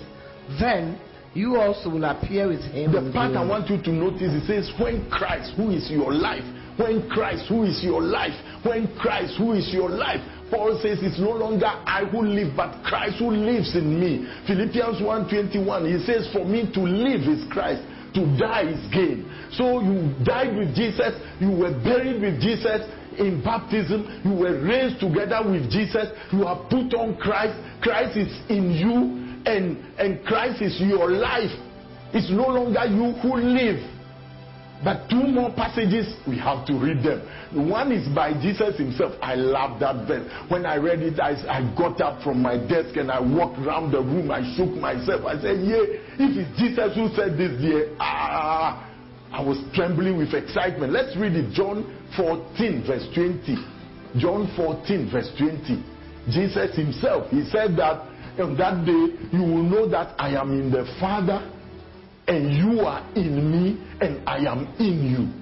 then 0.61 0.99
you 1.35 1.57
also 1.57 1.91
will 1.91 2.05
appear 2.05 2.49
with 2.49 2.63
him. 2.63 2.93
The 2.93 3.13
part 3.13 3.37
I 3.37 3.45
want 3.45 3.69
you 3.69 3.81
to 3.83 3.93
notice 3.93 4.35
it 4.35 4.47
says, 4.47 4.71
When 4.81 5.09
Christ, 5.11 5.53
who 5.57 5.71
is 5.71 5.91
your 5.91 6.13
life, 6.13 6.45
when 6.77 7.09
Christ, 7.09 7.45
who 7.49 7.65
is 7.65 7.85
your 7.85 8.03
life, 8.03 8.33
when 8.65 8.89
Christ, 8.97 9.35
who 9.37 9.53
is 9.53 9.69
your 9.73 9.91
life. 9.91 10.21
Paul 10.51 10.81
says 10.83 10.99
it's 11.01 11.21
no 11.21 11.31
longer 11.31 11.67
I 11.67 12.05
who 12.11 12.27
live, 12.27 12.57
but 12.57 12.83
Christ 12.83 13.19
who 13.19 13.31
lives 13.31 13.77
in 13.77 14.01
me. 14.01 14.27
Philippians 14.49 14.99
1:21. 14.99 15.87
He 15.87 16.05
says, 16.05 16.27
For 16.33 16.45
me 16.45 16.67
to 16.75 16.81
live 16.81 17.23
is 17.29 17.47
Christ, 17.53 17.83
to 18.15 18.27
die 18.37 18.67
is 18.67 18.83
gain. 18.91 19.31
So 19.53 19.81
you 19.81 20.11
died 20.25 20.57
with 20.57 20.75
Jesus, 20.75 21.15
you 21.39 21.53
were 21.53 21.71
buried 21.71 22.21
with 22.21 22.41
Jesus 22.43 22.83
in 23.21 23.43
baptism, 23.45 24.23
you 24.25 24.33
were 24.33 24.61
raised 24.65 25.01
together 25.01 25.41
with 25.45 25.71
Jesus, 25.71 26.09
you 26.33 26.45
are 26.45 26.57
put 26.69 26.95
on 26.95 27.17
Christ, 27.17 27.55
Christ 27.83 28.17
is 28.17 28.33
in 28.49 28.73
you, 28.73 29.21
and, 29.47 29.77
and 29.99 30.25
Christ 30.27 30.63
is 30.63 30.81
your 30.81 31.11
life. 31.11 31.53
It's 32.13 32.31
no 32.31 32.49
longer 32.49 32.85
you 32.87 33.13
who 33.21 33.37
live. 33.37 33.79
But 34.83 35.11
two 35.11 35.23
more 35.29 35.53
passages, 35.55 36.17
we 36.27 36.39
have 36.39 36.67
to 36.67 36.73
read 36.73 37.05
them. 37.05 37.21
One 37.69 37.93
is 37.93 38.09
by 38.15 38.33
Jesus 38.33 38.79
himself. 38.79 39.13
I 39.21 39.35
love 39.35 39.79
that 39.81 40.09
verse. 40.09 40.25
When 40.49 40.65
I 40.65 40.77
read 40.77 41.01
it, 41.01 41.21
I, 41.21 41.37
I 41.49 41.75
got 41.77 42.01
up 42.01 42.23
from 42.23 42.41
my 42.41 42.57
desk 42.57 42.97
and 42.97 43.11
I 43.11 43.21
walked 43.21 43.59
around 43.59 43.93
the 43.93 44.01
room. 44.01 44.31
I 44.31 44.41
shook 44.57 44.71
myself. 44.81 45.27
I 45.27 45.35
said, 45.35 45.61
Yeah, 45.61 45.85
if 46.17 46.33
it's 46.33 46.59
Jesus 46.59 46.97
who 46.97 47.09
said 47.15 47.37
this, 47.37 47.61
yeah, 47.61 47.95
ah. 48.01 48.90
I 49.33 49.43
was 49.43 49.59
trembling 49.75 50.19
with 50.19 50.35
excitement. 50.35 50.93
Let's 50.93 51.17
read 51.17 51.33
it. 51.35 51.53
John 51.53 51.85
14, 52.17 52.85
verse 52.87 53.07
20. 53.15 53.57
John 54.19 54.51
14, 54.57 55.11
verse 55.11 55.31
20. 55.39 55.85
Jesus 56.31 56.77
himself, 56.77 57.31
he 57.31 57.45
said 57.45 57.77
that 57.77 58.07
on 58.41 58.57
that 58.59 58.85
day 58.85 59.29
you 59.33 59.43
will 59.43 59.63
know 59.63 59.89
that 59.89 60.15
I 60.19 60.31
am 60.37 60.53
in 60.53 60.71
the 60.71 60.85
Father 61.01 61.41
and 62.27 62.53
you 62.53 62.81
are 62.81 63.07
in 63.15 63.51
me 63.51 63.81
and 64.01 64.27
I 64.29 64.39
am 64.51 64.67
in 64.79 65.05
you. 65.11 65.41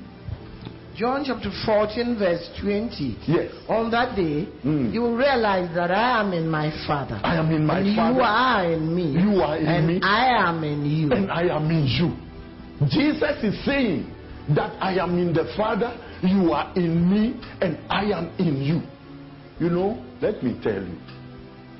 John 0.96 1.22
chapter 1.24 1.50
14, 1.64 2.18
verse 2.18 2.50
20. 2.60 3.18
Yes. 3.28 3.52
On 3.68 3.90
that 3.92 4.16
day, 4.16 4.48
Mm. 4.64 4.92
you 4.92 5.00
will 5.00 5.16
realize 5.16 5.72
that 5.74 5.90
I 5.92 6.20
am 6.20 6.32
in 6.32 6.48
my 6.50 6.70
Father. 6.88 7.20
I 7.22 7.36
am 7.36 7.52
in 7.52 7.64
my 7.64 7.78
and 7.78 7.96
Father. 7.96 8.14
You 8.14 8.20
are 8.20 8.72
in 8.72 8.94
me. 8.96 9.10
You 9.12 9.40
are 9.42 9.56
in 9.58 9.66
and 9.66 9.86
me. 9.86 10.00
I 10.02 10.26
am 10.48 10.64
in 10.64 10.84
you. 10.84 11.12
and 11.12 11.30
I 11.30 11.42
am 11.54 11.70
in 11.70 11.86
you. 11.86 12.16
Jesus 12.86 13.42
is 13.42 13.64
saying 13.64 14.14
that 14.54 14.76
I 14.80 14.94
am 14.98 15.18
in 15.18 15.32
the 15.32 15.52
Father, 15.56 15.92
you 16.22 16.52
are 16.52 16.72
in 16.76 17.10
me, 17.10 17.40
and 17.60 17.78
I 17.90 18.04
am 18.04 18.30
in 18.38 18.62
you. 18.62 18.82
You 19.58 19.70
know, 19.70 20.04
let 20.22 20.42
me 20.42 20.58
tell 20.62 20.82
you, 20.82 20.98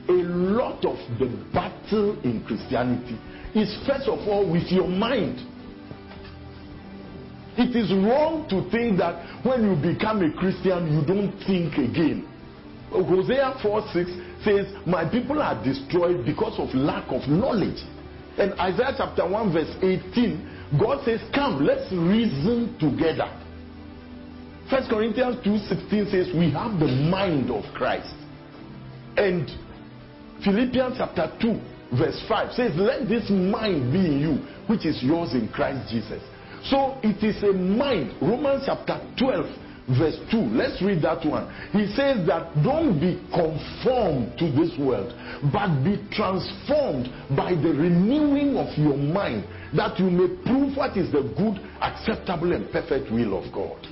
a 0.08 0.20
lot 0.26 0.84
of 0.84 0.96
the 1.18 1.28
battle 1.52 2.18
in 2.24 2.42
Christianity 2.46 3.18
is 3.54 3.70
first 3.86 4.08
of 4.08 4.26
all 4.26 4.50
with 4.50 4.70
your 4.72 4.88
mind. 4.88 5.38
It 7.56 7.74
is 7.74 7.90
wrong 7.92 8.46
to 8.50 8.68
think 8.70 8.98
that 8.98 9.44
when 9.44 9.62
you 9.64 9.74
become 9.74 10.22
a 10.22 10.32
Christian, 10.38 10.94
you 10.94 11.04
don't 11.06 11.36
think 11.46 11.74
again. 11.74 12.26
Hosea 12.90 13.58
4 13.62 13.82
6 13.92 14.10
says, 14.44 14.66
My 14.86 15.08
people 15.08 15.42
are 15.42 15.62
destroyed 15.62 16.24
because 16.24 16.58
of 16.58 16.74
lack 16.74 17.10
of 17.10 17.28
knowledge. 17.28 17.82
And 18.38 18.52
Isaiah 18.60 18.94
chapter 18.96 19.28
1, 19.28 19.52
verse 19.52 19.74
18, 19.82 20.57
God 20.76 21.04
says, 21.04 21.20
Come, 21.34 21.64
let's 21.64 21.90
reason 21.92 22.76
together. 22.78 23.30
First 24.68 24.90
Corinthians 24.90 25.36
2:16 25.44 26.10
says, 26.10 26.28
We 26.34 26.50
have 26.50 26.78
the 26.78 26.88
mind 27.08 27.50
of 27.50 27.64
Christ. 27.72 28.14
And 29.16 29.48
Philippians 30.44 30.98
chapter 30.98 31.32
2, 31.40 31.60
verse 31.96 32.22
5 32.28 32.52
says, 32.52 32.72
Let 32.76 33.08
this 33.08 33.30
mind 33.30 33.92
be 33.92 33.98
in 33.98 34.20
you, 34.20 34.34
which 34.66 34.84
is 34.84 35.02
yours 35.02 35.32
in 35.32 35.48
Christ 35.48 35.90
Jesus. 35.90 36.22
So 36.64 36.98
it 37.02 37.24
is 37.24 37.42
a 37.42 37.52
mind. 37.52 38.14
Romans 38.20 38.64
chapter 38.66 39.00
12, 39.18 39.46
verse 39.96 40.18
2. 40.30 40.36
Let's 40.52 40.82
read 40.82 41.02
that 41.02 41.24
one. 41.24 41.48
He 41.72 41.86
says 41.94 42.26
that 42.26 42.52
don't 42.62 43.00
be 43.00 43.22
conformed 43.32 44.38
to 44.38 44.50
this 44.52 44.76
world, 44.78 45.14
but 45.52 45.82
be 45.84 45.96
transformed 46.12 47.08
by 47.36 47.52
the 47.52 47.72
renewing 47.72 48.56
of 48.56 48.76
your 48.76 48.96
mind, 48.96 49.44
that 49.76 49.98
you 49.98 50.10
may 50.10 50.28
prove 50.44 50.76
what 50.76 50.96
is 50.96 51.10
the 51.12 51.22
good, 51.36 51.60
acceptable, 51.80 52.52
and 52.52 52.70
perfect 52.70 53.10
will 53.10 53.38
of 53.38 53.52
God. 53.52 53.86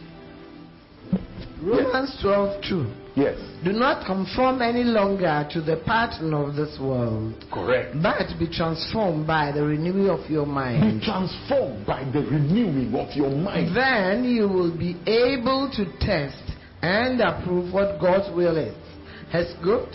Romans 1.63 2.19
12, 2.21 2.63
2. 2.69 3.06
Yes, 3.17 3.39
Do 3.65 3.73
not 3.73 4.05
conform 4.05 4.61
any 4.61 4.85
longer 4.85 5.49
to 5.53 5.63
the 5.63 5.77
pattern 5.87 6.35
of 6.35 6.55
this 6.55 6.79
world, 6.79 7.33
correct. 7.51 7.97
but 8.03 8.29
be 8.39 8.47
transformed 8.47 9.27
by 9.27 9.53
the 9.53 9.65
renewing 9.65 10.11
of 10.11 10.29
your 10.31 10.45
mind. 10.45 11.01
Be 11.01 11.07
transformed 11.07 11.87
by 11.87 12.05
the 12.13 12.21
renewing 12.21 12.95
of 12.95 13.17
your 13.17 13.31
mind. 13.31 13.75
Then 13.75 14.25
you 14.25 14.47
will 14.47 14.77
be 14.77 14.97
able 15.07 15.71
to 15.77 15.87
test 15.99 16.43
and 16.83 17.21
approve 17.23 17.73
what 17.73 17.99
God's 17.99 18.29
will 18.37 18.59
is, 18.59 18.77
His 19.31 19.51
good, 19.65 19.89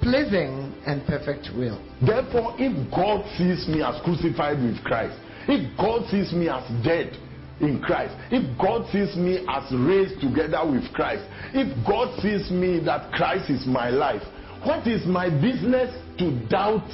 pleasing, 0.00 0.72
and 0.86 1.04
perfect 1.06 1.48
will. 1.54 1.78
Therefore, 2.00 2.54
if 2.58 2.72
God 2.90 3.26
sees 3.36 3.68
me 3.68 3.82
as 3.82 4.00
crucified 4.02 4.58
with 4.62 4.82
Christ, 4.84 5.18
if 5.48 5.76
God 5.76 6.08
sees 6.10 6.32
me 6.32 6.48
as 6.48 6.64
dead 6.82 7.12
in 7.60 7.80
Christ, 7.80 8.14
if 8.30 8.58
God 8.58 8.86
sees 8.92 9.16
me 9.16 9.44
as 9.48 9.72
raised 9.72 10.20
together 10.20 10.60
with 10.68 10.92
Christ, 10.92 11.24
if 11.54 11.68
God 11.86 12.20
sees 12.20 12.50
me 12.50 12.80
that 12.84 13.12
Christ 13.12 13.50
is 13.50 13.66
my 13.66 13.90
life, 13.90 14.22
what 14.64 14.86
is 14.86 15.06
my 15.06 15.28
business 15.28 15.94
to 16.18 16.30
doubt 16.48 16.88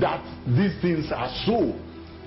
that 0.00 0.22
these 0.46 0.80
things 0.80 1.10
are 1.12 1.30
so? 1.46 1.74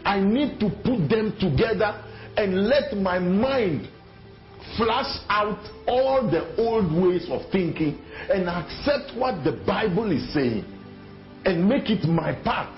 I 0.05 0.19
need 0.19 0.59
to 0.59 0.69
put 0.69 1.09
them 1.09 1.35
together 1.39 2.03
and 2.35 2.67
let 2.67 2.95
my 2.97 3.19
mind 3.19 3.87
flush 4.77 5.19
out 5.29 5.59
all 5.87 6.29
the 6.29 6.55
old 6.57 6.91
ways 6.91 7.27
of 7.29 7.41
thinking 7.51 7.99
and 8.29 8.49
accept 8.49 9.17
what 9.17 9.43
the 9.43 9.63
Bible 9.65 10.11
is 10.11 10.33
saying 10.33 10.65
and 11.45 11.67
make 11.67 11.89
it 11.89 12.07
my 12.07 12.33
part. 12.43 12.73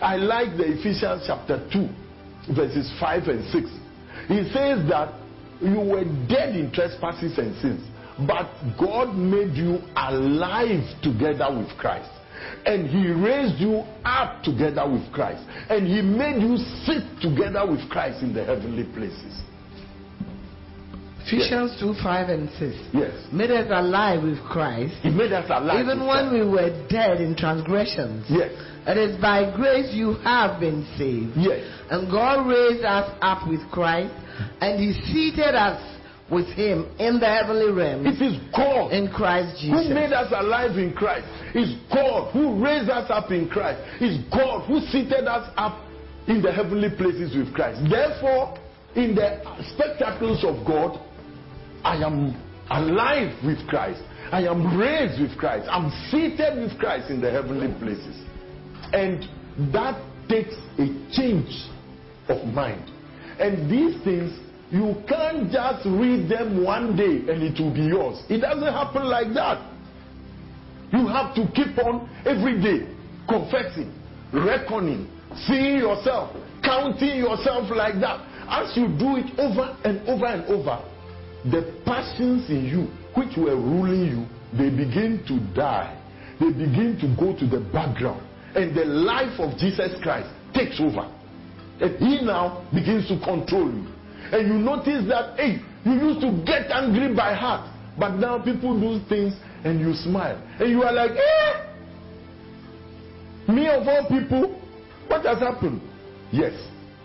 I 0.00 0.16
like 0.16 0.56
the 0.56 0.78
Ephesians 0.78 1.24
chapter 1.26 1.68
2, 1.72 1.88
verses 2.54 2.92
5 3.00 3.22
and 3.28 3.44
6. 3.50 3.70
He 4.28 4.42
says 4.52 4.88
that 4.88 5.14
you 5.60 5.80
were 5.80 6.04
dead 6.28 6.54
in 6.56 6.70
trespasses 6.72 7.38
and 7.38 7.56
sins, 7.60 7.86
but 8.26 8.48
God 8.78 9.16
made 9.16 9.54
you 9.54 9.78
alive 9.96 10.84
together 11.02 11.48
with 11.56 11.68
Christ. 11.78 12.10
And 12.64 12.88
he 12.88 13.10
raised 13.10 13.60
you 13.60 13.82
up 14.04 14.42
together 14.42 14.88
with 14.88 15.10
Christ. 15.12 15.42
And 15.68 15.86
he 15.86 16.02
made 16.02 16.40
you 16.40 16.56
sit 16.86 17.02
together 17.20 17.68
with 17.68 17.88
Christ 17.90 18.22
in 18.22 18.32
the 18.32 18.44
heavenly 18.44 18.84
places. 18.84 19.42
Ephesians 21.28 21.76
2 21.80 21.94
5 22.02 22.28
and 22.28 22.48
6. 22.58 22.74
Yes. 22.92 23.12
Made 23.32 23.50
us 23.50 23.68
alive 23.70 24.22
with 24.22 24.40
Christ, 24.48 24.94
He 25.02 25.10
made 25.10 25.32
us 25.32 25.46
alive. 25.50 25.80
even 25.84 26.00
when 26.06 26.28
Christ. 26.28 26.32
we 26.32 26.48
were 26.48 26.86
dead 26.88 27.20
in 27.20 27.36
transgressions. 27.36 28.24
Yes. 28.28 28.52
It 28.86 28.96
is 28.96 29.20
by 29.20 29.54
grace 29.54 29.92
you 29.92 30.14
have 30.24 30.58
been 30.60 30.86
saved. 30.96 31.36
Yes. 31.36 31.60
And 31.90 32.10
God 32.10 32.46
raised 32.48 32.84
us 32.84 33.12
up 33.20 33.46
with 33.46 33.60
Christ, 33.70 34.14
and 34.60 34.80
He 34.80 34.92
seated 35.12 35.54
us 35.54 35.80
with 36.30 36.46
Him 36.56 36.84
in 36.98 37.18
the 37.20 37.26
heavenly 37.26 37.72
realms 37.72 38.06
It 38.06 38.22
is 38.22 38.36
God 38.54 38.92
in 38.92 39.10
Christ 39.10 39.60
Jesus. 39.60 39.88
who 39.88 39.94
made 39.94 40.12
us 40.12 40.32
alive 40.34 40.76
in 40.76 40.92
Christ. 40.94 41.26
It's 41.54 41.72
God 41.92 42.32
who 42.32 42.62
raised 42.62 42.90
us 42.90 43.10
up 43.10 43.30
in 43.30 43.48
Christ. 43.48 43.80
It's 44.00 44.22
God 44.32 44.66
who 44.66 44.80
seated 44.92 45.26
us 45.26 45.50
up 45.56 45.84
in 46.26 46.42
the 46.42 46.52
heavenly 46.52 46.90
places 46.90 47.34
with 47.36 47.52
Christ. 47.54 47.80
Therefore, 47.88 48.58
in 48.94 49.14
the 49.14 49.40
spectacles 49.72 50.44
of 50.44 50.66
God, 50.66 51.00
I 51.88 52.04
am 52.04 52.36
alive 52.68 53.32
with 53.42 53.66
Christ. 53.66 54.02
I 54.30 54.42
am 54.42 54.78
raised 54.78 55.22
with 55.22 55.38
Christ. 55.38 55.66
I'm 55.70 55.90
seated 56.10 56.60
with 56.60 56.78
Christ 56.78 57.08
in 57.08 57.22
the 57.22 57.30
heavenly 57.30 57.72
places. 57.80 58.14
And 58.92 59.24
that 59.72 59.96
takes 60.28 60.52
a 60.76 60.84
change 61.16 61.48
of 62.28 62.44
mind. 62.52 62.90
And 63.40 63.70
these 63.72 63.96
things, 64.04 64.38
you 64.70 64.96
can't 65.08 65.50
just 65.50 65.86
read 65.86 66.28
them 66.28 66.62
one 66.62 66.94
day 66.94 67.24
and 67.32 67.42
it 67.42 67.58
will 67.58 67.72
be 67.72 67.88
yours. 67.88 68.22
It 68.28 68.42
doesn't 68.42 68.70
happen 68.70 69.04
like 69.04 69.32
that. 69.32 69.64
You 70.92 71.08
have 71.08 71.34
to 71.36 71.48
keep 71.56 71.72
on 71.78 72.04
every 72.26 72.60
day 72.60 72.84
confessing, 73.26 73.96
reckoning, 74.34 75.08
seeing 75.46 75.78
yourself, 75.78 76.36
counting 76.62 77.16
yourself 77.16 77.70
like 77.74 77.98
that. 78.00 78.20
As 78.46 78.76
you 78.76 78.88
do 78.88 79.16
it 79.16 79.38
over 79.40 79.74
and 79.84 80.06
over 80.06 80.26
and 80.26 80.44
over, 80.52 80.84
the 81.52 81.80
passions 81.84 82.48
in 82.50 82.64
you 82.66 82.88
which 83.14 83.36
were 83.36 83.56
ruling 83.56 84.04
you, 84.06 84.26
they 84.56 84.70
begin 84.70 85.22
to 85.28 85.40
die. 85.54 85.94
They 86.40 86.50
begin 86.50 86.98
to 87.00 87.14
go 87.18 87.36
to 87.38 87.46
the 87.46 87.60
background. 87.72 88.26
And 88.54 88.74
the 88.74 88.84
life 88.84 89.38
of 89.38 89.58
Jesus 89.58 90.00
Christ 90.02 90.28
takes 90.54 90.80
over. 90.80 91.10
And 91.80 91.96
he 91.98 92.24
now 92.24 92.66
begins 92.72 93.08
to 93.08 93.18
control 93.20 93.70
you. 93.70 93.86
And 94.32 94.48
you 94.48 94.54
notice 94.54 95.06
that, 95.08 95.36
hey, 95.36 95.60
you 95.84 95.92
used 95.92 96.20
to 96.20 96.42
get 96.44 96.70
angry 96.70 97.14
by 97.14 97.34
heart. 97.34 97.70
But 97.98 98.16
now 98.16 98.38
people 98.42 98.78
do 98.78 99.04
things 99.08 99.34
and 99.64 99.80
you 99.80 99.92
smile. 99.94 100.40
And 100.60 100.70
you 100.70 100.82
are 100.82 100.92
like, 100.92 101.12
eh? 101.12 101.68
Me 103.52 103.68
of 103.68 103.86
all 103.86 104.06
people, 104.08 104.60
what 105.08 105.24
has 105.24 105.38
happened? 105.38 105.80
Yes, 106.30 106.52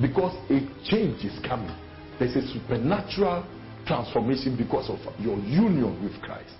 because 0.02 0.36
a 0.50 0.60
change 0.84 1.24
is 1.24 1.40
coming. 1.48 1.76
There's 2.20 2.36
a 2.36 2.46
supernatural 2.54 3.46
transformation 3.86 4.56
because 4.58 4.90
of 4.90 5.00
your 5.20 5.38
union 5.38 6.02
with 6.04 6.22
Christ. 6.22 6.54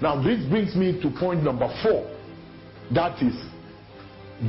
Now, 0.00 0.22
this 0.22 0.44
brings 0.48 0.74
me 0.76 1.00
to 1.00 1.10
point 1.18 1.42
number 1.42 1.68
four. 1.82 2.04
That 2.94 3.22
is 3.22 3.34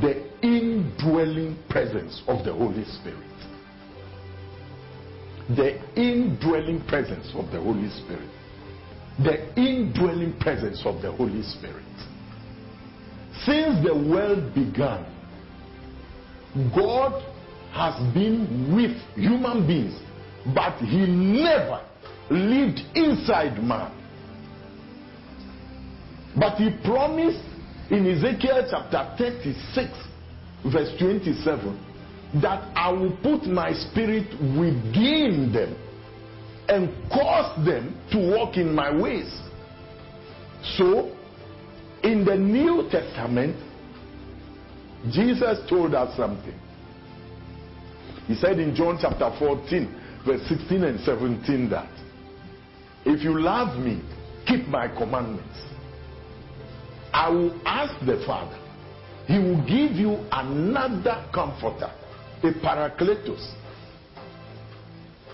the 0.00 0.28
indwelling 0.42 1.58
presence 1.68 2.22
of 2.28 2.44
the 2.44 2.52
Holy 2.52 2.84
Spirit. 2.84 3.24
The 5.56 5.80
indwelling 5.98 6.84
presence 6.86 7.32
of 7.34 7.50
the 7.50 7.60
Holy 7.60 7.88
Spirit. 7.88 8.28
The 9.24 9.58
indwelling 9.58 10.38
presence 10.38 10.82
of 10.84 11.00
the 11.00 11.10
Holy 11.10 11.42
Spirit. 11.42 11.84
Since 13.44 13.84
the 13.86 13.94
world 13.94 14.54
began, 14.54 15.06
God 16.74 17.24
has 17.72 17.94
been 18.12 18.74
with 18.74 18.96
human 19.16 19.66
beings, 19.66 19.98
but 20.54 20.76
He 20.78 21.06
never 21.06 21.87
lived 22.30 22.80
inside 22.94 23.62
man. 23.62 23.94
But 26.38 26.56
He 26.56 26.70
promised 26.84 27.44
in 27.90 28.06
Ezekiel 28.06 28.66
chapter 28.70 29.14
36, 29.18 29.90
verse 30.70 30.92
27, 30.98 31.84
that 32.42 32.70
I 32.76 32.92
will 32.92 33.16
put 33.22 33.44
my 33.46 33.72
spirit 33.72 34.30
within 34.40 35.50
them 35.52 35.76
and 36.68 36.90
cause 37.10 37.64
them 37.64 37.98
to 38.12 38.18
walk 38.18 38.56
in 38.56 38.74
my 38.74 38.94
ways. 38.94 39.32
So, 40.76 41.14
in 42.02 42.24
the 42.24 42.36
New 42.36 42.88
Testament, 42.90 43.56
Jesus 45.10 45.58
told 45.68 45.94
us 45.94 46.14
something. 46.16 46.54
He 48.26 48.34
said 48.34 48.58
in 48.58 48.74
John 48.74 48.98
chapter 49.00 49.34
14, 49.38 50.20
verse 50.26 50.42
16 50.48 50.84
and 50.84 51.00
17 51.00 51.70
that 51.70 51.88
if 53.08 53.24
you 53.24 53.40
love 53.40 53.78
me, 53.78 54.02
keep 54.46 54.68
my 54.68 54.86
commandments. 54.86 55.58
I 57.10 57.30
will 57.30 57.58
ask 57.64 57.98
the 58.04 58.22
Father, 58.26 58.58
He 59.26 59.38
will 59.38 59.62
give 59.62 59.96
you 59.96 60.26
another 60.30 61.26
comforter, 61.32 61.90
a 62.42 62.52
paracletos, 62.62 63.54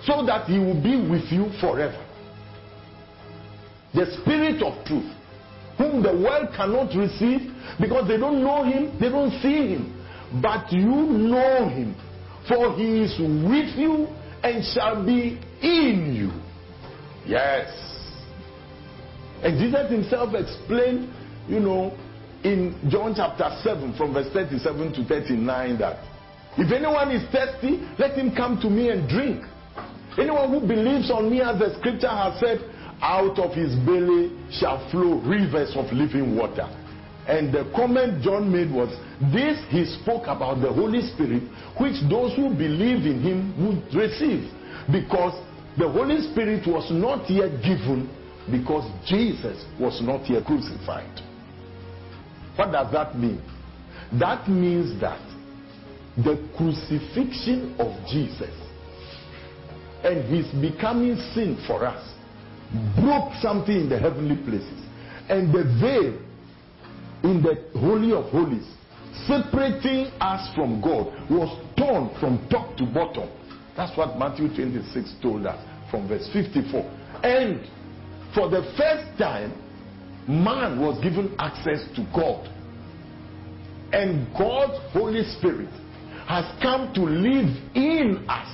so 0.05 0.25
that 0.25 0.47
He 0.47 0.59
will 0.61 0.81
be 0.81 0.95
with 1.11 1.25
you 1.33 1.51
forever. 1.61 2.01
The 3.93 4.07
Spirit 4.23 4.63
of 4.63 4.87
truth, 4.87 5.13
whom 5.77 6.01
the 6.01 6.13
world 6.13 6.51
cannot 6.57 6.95
receive 6.95 7.51
because 7.81 8.07
they 8.07 8.19
don't 8.19 8.45
know 8.45 8.63
Him, 8.63 8.97
they 9.01 9.09
don't 9.09 9.33
see 9.43 9.75
Him. 9.75 10.01
But 10.41 10.73
you 10.73 10.87
know 10.87 11.69
Him, 11.69 11.97
for 12.47 12.77
He 12.77 13.03
is 13.03 13.19
with 13.19 13.77
you 13.77 14.07
and 14.45 14.65
shall 14.65 15.05
be 15.05 15.41
in 15.61 16.15
you. 16.15 16.44
Yes. 17.27 17.71
And 19.43 19.59
Jesus 19.59 19.91
Himself 19.91 20.35
explained 20.35 21.13
you 21.49 21.61
know, 21.61 21.97
in 22.43 22.77
John 22.91 23.15
chapter 23.17 23.51
7, 23.63 23.97
from 23.97 24.15
verse 24.15 24.29
37 24.33 24.93
to 24.95 25.05
39, 25.05 25.79
that 25.79 26.05
if 26.57 26.71
anyone 26.73 27.11
is 27.11 27.25
thirsty, 27.33 27.83
let 27.99 28.17
him 28.17 28.35
come 28.35 28.61
to 28.61 28.71
me 28.71 28.91
and 28.91 29.09
drink. 29.09 29.45
Anyone 30.19 30.51
who 30.51 30.61
believes 30.61 31.11
on 31.11 31.31
me, 31.31 31.41
as 31.41 31.59
the 31.59 31.75
scripture 31.79 32.09
has 32.09 32.39
said, 32.39 32.61
out 33.03 33.39
of 33.39 33.53
his 33.53 33.75
belly 33.85 34.33
shall 34.53 34.79
flow 34.91 35.21
rivers 35.21 35.75
of 35.77 35.93
living 35.93 36.37
water. 36.37 36.69
And 37.27 37.53
the 37.53 37.71
comment 37.75 38.23
John 38.23 38.53
made 38.53 38.71
was 38.71 38.89
this 39.33 39.59
he 39.69 39.85
spoke 40.01 40.25
about 40.29 40.61
the 40.61 40.73
Holy 40.73 41.01
Spirit, 41.13 41.43
which 41.81 41.97
those 42.09 42.37
who 42.37 42.51
believe 42.55 43.05
in 43.05 43.21
him 43.21 43.41
would 43.67 43.83
receive. 43.93 44.49
Because 44.93 45.35
the 45.77 45.89
Holy 45.89 46.21
Spirit 46.31 46.67
was 46.67 46.91
not 46.91 47.29
yet 47.29 47.63
given 47.63 48.09
because 48.51 48.91
Jesus 49.07 49.65
was 49.81 50.01
not 50.03 50.29
yet 50.29 50.45
crucified. 50.45 51.21
What 52.57 52.71
does 52.73 52.93
that 52.93 53.19
mean? 53.19 53.43
That 54.21 54.49
means 54.49 55.01
that 55.01 55.21
the 56.17 56.49
crucifixion 56.57 57.75
of 57.81 57.91
Jesus 58.07 58.55
and 60.05 60.23
his 60.33 60.47
becoming 60.61 61.17
sin 61.35 61.59
for 61.67 61.85
us 61.85 62.15
broke 63.01 63.33
something 63.41 63.75
in 63.75 63.89
the 63.89 63.99
heavenly 63.99 64.37
places. 64.37 64.81
And 65.29 65.53
the 65.53 65.65
veil 65.81 66.21
in 67.25 67.43
the 67.43 67.67
Holy 67.81 68.13
of 68.13 68.31
Holies, 68.31 68.69
separating 69.27 70.13
us 70.21 70.55
from 70.55 70.81
God, 70.81 71.07
was 71.31 71.51
torn 71.77 72.11
from 72.21 72.47
top 72.51 72.77
to 72.77 72.85
bottom. 72.85 73.29
That's 73.77 73.97
what 73.97 74.19
Matthew 74.19 74.49
26 74.55 75.15
told 75.23 75.47
us 75.47 75.59
from 75.91 76.09
verse 76.09 76.29
54. 76.33 76.83
And 77.23 77.61
for 78.35 78.49
the 78.49 78.63
first 78.77 79.19
time, 79.19 79.53
man 80.29 80.81
was 80.81 81.03
given 81.03 81.35
access 81.39 81.85
to 81.97 82.07
God. 82.15 82.49
And 83.93 84.27
God's 84.37 84.79
Holy 84.93 85.25
Spirit 85.39 85.71
has 86.27 86.45
come 86.63 86.93
to 86.95 87.03
live 87.03 87.51
in 87.75 88.25
us. 88.29 88.49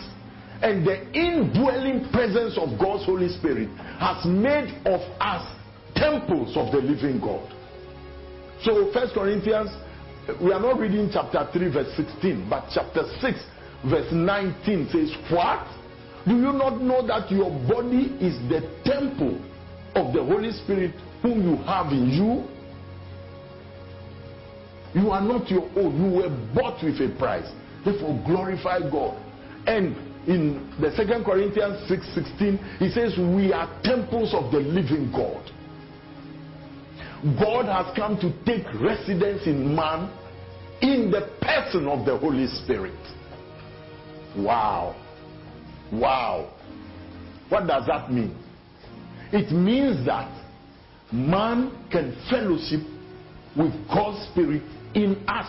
And 0.63 0.87
the 0.87 1.11
indwelling 1.13 2.11
presence 2.13 2.59
of 2.59 2.79
God's 2.79 3.07
Holy 3.07 3.29
Spirit 3.29 3.69
has 3.99 4.25
made 4.27 4.69
of 4.85 5.01
us 5.21 5.57
temples 5.95 6.57
of 6.57 6.73
the 6.73 6.79
living 6.79 7.21
God. 7.21 7.49
So, 8.63 8.93
First 8.93 9.15
Corinthians, 9.15 9.71
we 10.43 10.53
are 10.53 10.61
not 10.61 10.79
reading 10.79 11.09
chapter 11.13 11.49
3, 11.51 11.73
verse 11.73 11.97
16, 11.97 12.49
but 12.51 12.69
chapter 12.75 13.05
6, 13.21 13.39
verse 13.89 14.13
19 14.13 14.89
says, 14.91 15.13
What? 15.31 15.67
Do 16.27 16.35
you 16.35 16.53
not 16.53 16.81
know 16.81 17.07
that 17.07 17.31
your 17.31 17.51
body 17.67 18.13
is 18.21 18.37
the 18.49 18.61
temple 18.85 19.41
of 19.95 20.13
the 20.13 20.23
Holy 20.23 20.53
Spirit 20.53 20.95
whom 21.23 21.43
you 21.49 21.57
have 21.65 21.93
in 21.93 22.11
you? 22.11 22.45
You 24.93 25.11
are 25.11 25.23
not 25.23 25.49
your 25.51 25.69
own. 25.77 25.97
You 25.97 26.17
were 26.19 26.55
bought 26.55 26.83
with 26.83 27.01
a 27.01 27.15
price. 27.19 27.49
Therefore, 27.85 28.23
glorify 28.27 28.81
God. 28.91 29.17
And 29.67 29.97
in 30.29 30.75
the 30.81 30.91
Second 30.97 31.25
Corinthians 31.25 31.89
6 31.89 32.15
16, 32.15 32.59
he 32.79 32.91
says, 32.91 33.17
We 33.17 33.53
are 33.53 33.81
temples 33.83 34.35
of 34.35 34.53
the 34.53 34.59
living 34.59 35.11
God. 35.13 35.51
God 37.39 37.67
has 37.67 37.95
come 37.97 38.19
to 38.21 38.33
take 38.45 38.67
residence 38.81 39.47
in 39.47 39.75
man 39.75 40.11
in 40.81 41.11
the 41.11 41.31
person 41.41 41.87
of 41.87 42.07
the 42.07 42.17
Holy 42.19 42.47
Spirit. 42.47 42.99
Wow. 44.37 44.97
Wow. 45.93 46.55
What 47.49 47.67
does 47.67 47.87
that 47.87 48.13
mean? 48.13 48.37
It 49.33 49.53
means 49.53 50.07
that 50.07 50.31
man 51.13 51.73
can 51.91 52.17
fellowship 52.31 52.81
with 53.57 53.73
God's 53.89 54.27
Spirit 54.31 54.63
in 54.95 55.23
us. 55.27 55.49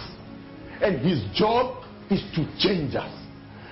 And 0.81 0.99
his 0.99 1.23
job 1.35 1.83
is 2.09 2.21
to 2.35 2.45
change 2.57 2.95
us. 2.95 3.13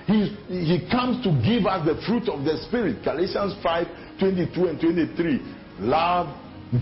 He, 0.06 0.26
he 0.48 0.88
comes 0.90 1.22
to 1.24 1.30
give 1.44 1.66
us 1.66 1.86
the 1.86 2.00
fruit 2.06 2.28
of 2.28 2.44
the 2.44 2.56
Spirit. 2.68 3.04
Galatians 3.04 3.54
5 3.62 3.86
22 4.18 4.66
and 4.66 4.80
23. 4.80 5.40
Love, 5.80 6.28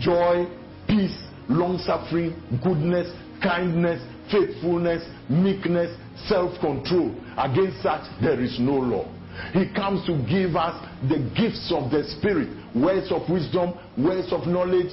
joy, 0.00 0.46
peace, 0.86 1.16
long 1.48 1.78
suffering, 1.78 2.34
goodness, 2.62 3.08
kindness, 3.42 4.02
faithfulness, 4.30 5.04
meekness, 5.28 5.96
self 6.26 6.58
control. 6.60 7.14
Against 7.36 7.82
such 7.82 8.04
there 8.20 8.40
is 8.40 8.58
no 8.58 8.74
law. 8.74 9.06
He 9.52 9.72
comes 9.72 10.04
to 10.06 10.18
give 10.28 10.56
us 10.56 10.74
the 11.08 11.18
gifts 11.36 11.70
of 11.70 11.90
the 11.90 12.02
Spirit 12.18 12.48
words 12.74 13.10
of 13.10 13.28
wisdom, 13.30 13.74
words 13.96 14.32
of 14.32 14.46
knowledge, 14.46 14.92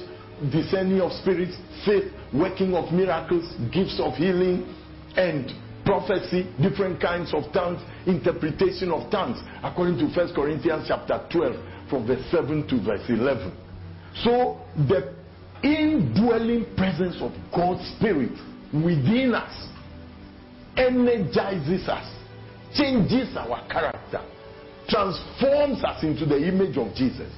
discerning 0.50 1.00
of 1.00 1.12
spirits, 1.12 1.56
faith, 1.84 2.12
working 2.32 2.74
of 2.74 2.92
miracles, 2.92 3.44
gifts 3.72 3.98
of 4.00 4.14
healing, 4.14 4.64
and 5.16 5.52
prophecy, 5.84 6.52
different 6.60 7.00
kinds 7.00 7.32
of 7.32 7.44
tongues, 7.52 7.80
interpretation 8.06 8.90
of 8.90 9.10
tongues, 9.10 9.38
according 9.62 9.96
to 9.98 10.06
1 10.06 10.34
Corinthians 10.34 10.84
chapter 10.88 11.24
12, 11.30 11.88
from 11.88 12.06
verse 12.06 12.24
7 12.30 12.66
to 12.68 12.82
verse 12.82 13.04
11. 13.08 13.52
So, 14.22 14.58
the 14.88 15.14
indwelling 15.62 16.66
presence 16.76 17.16
of 17.20 17.32
God's 17.54 17.86
Spirit 17.96 18.32
within 18.72 19.34
us 19.34 19.68
energizes 20.76 21.88
us, 21.88 22.06
changes 22.74 23.36
our 23.36 23.66
character, 23.68 24.22
transforms 24.88 25.82
us 25.84 26.02
into 26.02 26.26
the 26.26 26.36
image 26.36 26.76
of 26.76 26.94
Jesus, 26.94 27.32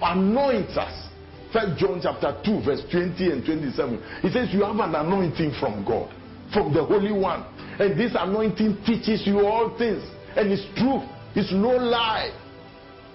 anoints 0.00 0.76
us. 0.76 1.08
First 1.52 1.78
John 1.78 2.00
chapter 2.02 2.40
2, 2.44 2.64
verse 2.64 2.82
20 2.90 3.30
and 3.30 3.44
27. 3.44 4.22
He 4.22 4.30
says, 4.30 4.48
You 4.52 4.64
have 4.64 4.76
an 4.76 4.94
anointing 4.94 5.52
from 5.60 5.84
God, 5.84 6.08
from 6.52 6.72
the 6.72 6.82
Holy 6.82 7.12
One. 7.12 7.44
And 7.78 7.98
this 7.98 8.12
anointing 8.18 8.82
teaches 8.86 9.26
you 9.26 9.46
all 9.46 9.76
things. 9.76 10.02
And 10.34 10.50
it's 10.50 10.64
truth, 10.80 11.04
it's 11.36 11.52
no 11.52 11.76
lie. 11.76 12.32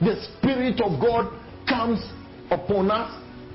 The 0.01 0.21
Spirit 0.37 0.79
of 0.81 1.01
God 1.01 1.33
comes 1.67 1.99
upon 2.51 2.91
us 2.91 3.09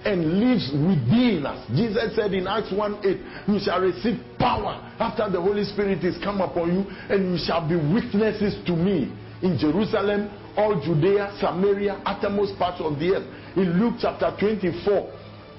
and 0.05 0.41
lives 0.41 0.71
within 0.73 1.47
us. 1.47 1.67
Jesus 1.75 2.15
said 2.17 2.35
in 2.35 2.47
Acts 2.47 2.73
1 2.73 3.05
8, 3.05 3.21
You 3.49 3.59
shall 3.63 3.81
receive 3.81 4.19
power 4.39 4.81
after 4.99 5.31
the 5.31 5.41
Holy 5.41 5.65
Spirit 5.65 6.05
is 6.05 6.17
come 6.23 6.41
upon 6.41 6.75
you, 6.75 6.85
and 7.09 7.33
you 7.33 7.39
shall 7.45 7.67
be 7.67 7.77
witnesses 7.77 8.59
to 8.67 8.73
me 8.73 9.13
in 9.43 9.59
Jerusalem, 9.59 10.31
all 10.57 10.81
Judea, 10.81 11.37
Samaria, 11.41 12.03
uttermost 12.07 12.59
parts 12.59 12.81
of 12.81 12.99
the 12.99 13.17
earth. 13.17 13.57
In 13.57 13.79
Luke 13.81 13.95
chapter 14.01 14.35
24, 14.39 15.13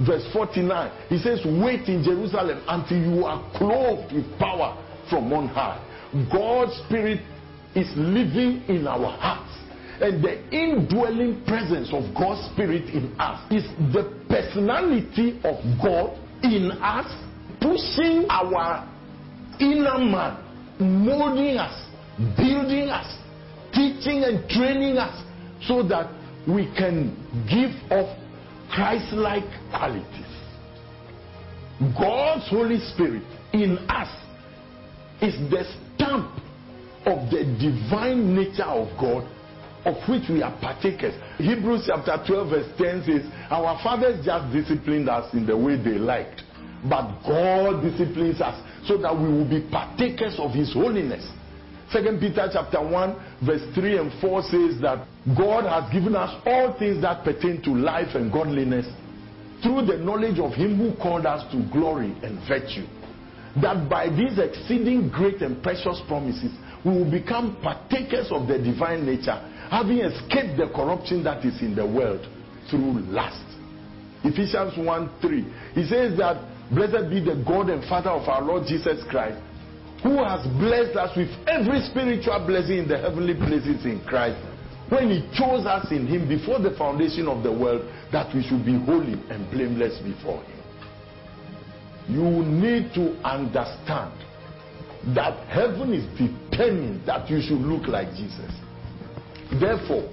verse 0.08 0.26
49, 0.34 0.92
he 1.10 1.18
says, 1.20 1.40
Wait 1.46 1.88
in 1.88 2.04
Jerusalem 2.04 2.64
until 2.68 2.98
you 2.98 3.26
are 3.26 3.44
clothed 3.58 4.14
with 4.14 4.28
power 4.40 4.78
from 5.10 5.32
on 5.34 5.48
high. 5.50 5.80
God's 6.32 6.74
Spirit 6.86 7.22
is 7.76 7.92
living 7.98 8.64
in 8.68 8.88
our 8.88 9.18
hearts. 9.18 9.63
And 10.02 10.24
the 10.24 10.42
indwelling 10.52 11.44
presence 11.46 11.90
of 11.94 12.04
God's 12.16 12.52
Spirit 12.54 12.86
in 12.94 13.16
us 13.20 13.40
is 13.52 13.64
the 13.94 14.12
personality 14.28 15.40
of 15.44 15.56
God 15.82 16.18
in 16.44 16.72
us, 16.82 17.08
pushing 17.62 18.26
our 18.30 18.90
inner 19.60 20.00
man, 20.00 20.38
molding 20.80 21.58
us, 21.58 21.88
building 22.38 22.90
us, 22.90 23.08
teaching 23.74 24.24
and 24.24 24.48
training 24.50 24.98
us 24.98 25.24
so 25.68 25.84
that 25.84 26.12
we 26.48 26.66
can 26.76 27.16
give 27.48 27.72
off 27.92 28.18
Christ 28.72 29.14
like 29.14 29.46
qualities. 29.70 30.34
God's 31.98 32.50
Holy 32.50 32.80
Spirit 32.94 33.24
in 33.54 33.78
us 33.90 34.10
is 35.22 35.36
the 35.50 35.64
stamp 35.96 36.32
of 37.06 37.30
the 37.30 37.44
divine 37.60 38.36
nature 38.36 38.64
of 38.64 38.88
God 39.00 39.30
of 39.86 39.96
which 40.08 40.30
we 40.30 40.42
are 40.42 40.56
partakers. 40.60 41.14
Hebrews 41.38 41.88
chapter 41.88 42.22
12, 42.26 42.50
verse 42.50 42.70
10 42.78 43.04
says, 43.06 43.32
Our 43.50 43.82
fathers 43.84 44.26
just 44.26 44.54
disciplined 44.54 45.10
us 45.10 45.34
in 45.34 45.46
the 45.46 45.58
way 45.58 45.76
they 45.76 46.00
liked, 46.00 46.42
but 46.90 47.22
God 47.28 47.82
disciplines 47.82 48.42
us 48.42 48.56
so 48.88 48.98
that 48.98 49.16
we 49.16 49.28
will 49.28 49.48
be 49.48 49.62
partakers 49.70 50.36
of 50.40 50.52
His 50.52 50.74
holiness. 50.74 51.28
Second 51.92 52.20
Peter 52.20 52.50
chapter 52.52 52.82
1, 52.82 53.46
verse 53.46 53.62
3 53.76 53.98
and 53.98 54.22
4 54.22 54.42
says 54.44 54.82
that 54.82 55.06
God 55.38 55.66
has 55.66 55.92
given 55.94 56.16
us 56.16 56.42
all 56.46 56.76
things 56.80 57.02
that 57.02 57.24
pertain 57.24 57.62
to 57.64 57.72
life 57.72 58.16
and 58.16 58.32
godliness 58.32 58.88
through 59.62 59.86
the 59.86 59.98
knowledge 59.98 60.40
of 60.40 60.54
Him 60.54 60.78
who 60.78 60.96
called 61.02 61.26
us 61.26 61.50
to 61.52 61.64
glory 61.72 62.16
and 62.24 62.40
virtue. 62.48 62.88
That 63.62 63.88
by 63.88 64.10
these 64.10 64.40
exceeding 64.40 65.10
great 65.10 65.42
and 65.42 65.62
precious 65.62 66.02
promises, 66.08 66.52
we 66.84 66.92
will 66.92 67.10
become 67.10 67.58
partakers 67.62 68.28
of 68.32 68.48
the 68.48 68.58
divine 68.58 69.06
nature, 69.06 69.40
having 69.74 70.06
escaped 70.06 70.54
the 70.56 70.70
corruption 70.70 71.24
that 71.24 71.44
is 71.44 71.60
in 71.64 71.74
the 71.74 71.82
world 71.86 72.22
through 72.70 73.02
lust. 73.10 73.42
Ephesians 74.24 74.78
1 74.78 75.10
3. 75.20 75.74
He 75.74 75.84
says 75.90 76.16
that, 76.20 76.38
Blessed 76.70 77.10
be 77.10 77.20
the 77.20 77.42
God 77.42 77.70
and 77.74 77.84
Father 77.90 78.12
of 78.12 78.30
our 78.30 78.44
Lord 78.44 78.68
Jesus 78.68 79.02
Christ, 79.10 79.42
who 80.04 80.22
has 80.24 80.46
blessed 80.62 80.96
us 80.96 81.18
with 81.18 81.34
every 81.50 81.82
spiritual 81.90 82.38
blessing 82.46 82.86
in 82.86 82.88
the 82.88 83.02
heavenly 83.02 83.34
places 83.34 83.84
in 83.84 84.00
Christ, 84.06 84.38
when 84.90 85.10
He 85.10 85.26
chose 85.34 85.66
us 85.66 85.90
in 85.90 86.06
Him 86.06 86.30
before 86.30 86.60
the 86.60 86.78
foundation 86.78 87.28
of 87.28 87.42
the 87.42 87.52
world, 87.52 87.82
that 88.12 88.30
we 88.30 88.46
should 88.46 88.64
be 88.64 88.78
holy 88.78 89.18
and 89.34 89.50
blameless 89.50 89.98
before 90.06 90.44
Him. 90.46 90.62
You 92.14 92.46
need 92.46 92.94
to 92.94 93.18
understand 93.26 94.14
that 95.18 95.34
heaven 95.50 95.98
is 95.98 96.06
determined 96.14 97.08
that 97.08 97.28
you 97.28 97.42
should 97.42 97.66
look 97.66 97.88
like 97.88 98.14
Jesus. 98.14 98.54
Therefore, 99.60 100.10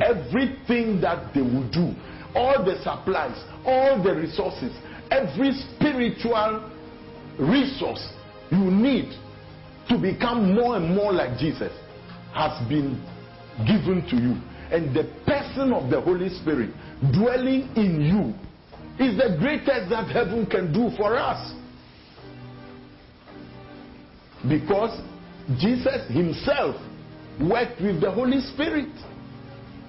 everything 0.00 1.00
that 1.00 1.32
they 1.34 1.42
will 1.42 1.68
do, 1.70 1.94
all 2.34 2.64
the 2.64 2.76
supplies, 2.82 3.36
all 3.64 4.02
the 4.02 4.14
resources, 4.14 4.72
every 5.10 5.52
spiritual 5.52 6.70
resource 7.38 8.12
you 8.50 8.70
need 8.70 9.12
to 9.88 9.98
become 9.98 10.54
more 10.54 10.76
and 10.76 10.94
more 10.94 11.12
like 11.12 11.38
Jesus 11.38 11.72
has 12.34 12.68
been 12.68 13.00
given 13.66 14.04
to 14.10 14.16
you. 14.16 14.36
And 14.70 14.94
the 14.94 15.04
person 15.26 15.72
of 15.72 15.90
the 15.90 16.00
Holy 16.00 16.28
Spirit 16.28 16.70
dwelling 17.12 17.68
in 17.76 18.00
you 18.00 18.34
is 19.04 19.16
the 19.16 19.36
greatest 19.38 19.90
that 19.90 20.08
heaven 20.10 20.46
can 20.46 20.72
do 20.72 20.94
for 20.96 21.16
us. 21.16 21.52
Because 24.48 25.00
Jesus 25.58 26.08
himself 26.08 26.76
worked 27.40 27.80
with 27.80 28.00
the 28.00 28.10
Holy 28.10 28.40
Spirit. 28.40 28.92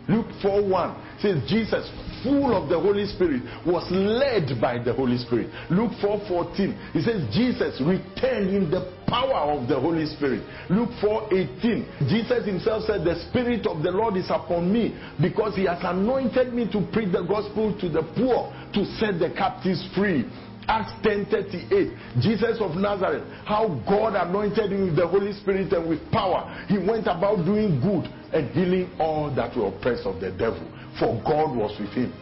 Luke 0.07 0.27
4 0.41 0.61
1 0.61 1.19
says, 1.19 1.41
Jesus, 1.49 1.89
full 2.21 2.53
of 2.55 2.69
the 2.69 2.79
Holy 2.79 3.05
Spirit, 3.07 3.41
was 3.65 3.89
led 3.89 4.61
by 4.61 4.77
the 4.77 4.93
Holy 4.93 5.17
Spirit. 5.17 5.49
Luke 5.71 5.91
4 6.01 6.21
14, 6.27 6.91
he 6.93 7.01
says, 7.01 7.25
Jesus 7.33 7.81
returned 7.81 8.53
in 8.53 8.69
the 8.69 8.93
power 9.07 9.49
of 9.53 9.67
the 9.67 9.79
Holy 9.79 10.05
Spirit. 10.05 10.43
Luke 10.69 10.89
4 11.01 11.33
18, 11.33 12.09
Jesus 12.09 12.45
himself 12.45 12.83
said, 12.85 13.03
The 13.03 13.17
Spirit 13.29 13.65
of 13.65 13.81
the 13.81 13.91
Lord 13.91 14.17
is 14.17 14.29
upon 14.29 14.71
me 14.71 14.93
because 15.21 15.55
he 15.55 15.65
has 15.65 15.79
anointed 15.81 16.53
me 16.53 16.69
to 16.71 16.85
preach 16.93 17.11
the 17.11 17.23
gospel 17.23 17.73
to 17.79 17.89
the 17.89 18.03
poor, 18.15 18.53
to 18.73 18.85
set 18.97 19.17
the 19.17 19.33
captives 19.35 19.81
free. 19.95 20.25
Acts 20.67 20.93
10:38, 21.03 22.21
Jesus 22.21 22.57
of 22.59 22.75
Nazareth, 22.75 23.23
how 23.45 23.67
God 23.87 24.15
anointed 24.15 24.71
him 24.71 24.85
with 24.85 24.95
the 24.95 25.07
Holy 25.07 25.33
Spirit 25.33 25.71
and 25.73 25.87
with 25.87 25.99
power. 26.11 26.49
He 26.67 26.77
went 26.77 27.07
about 27.07 27.45
doing 27.45 27.79
good 27.81 28.09
and 28.33 28.49
healing 28.51 28.89
all 28.99 29.29
that 29.35 29.55
were 29.55 29.67
oppressed 29.67 30.05
of 30.05 30.19
the 30.19 30.31
devil, 30.31 30.65
for 30.99 31.21
God 31.23 31.55
was 31.55 31.77
with 31.79 31.91
him. 31.91 32.13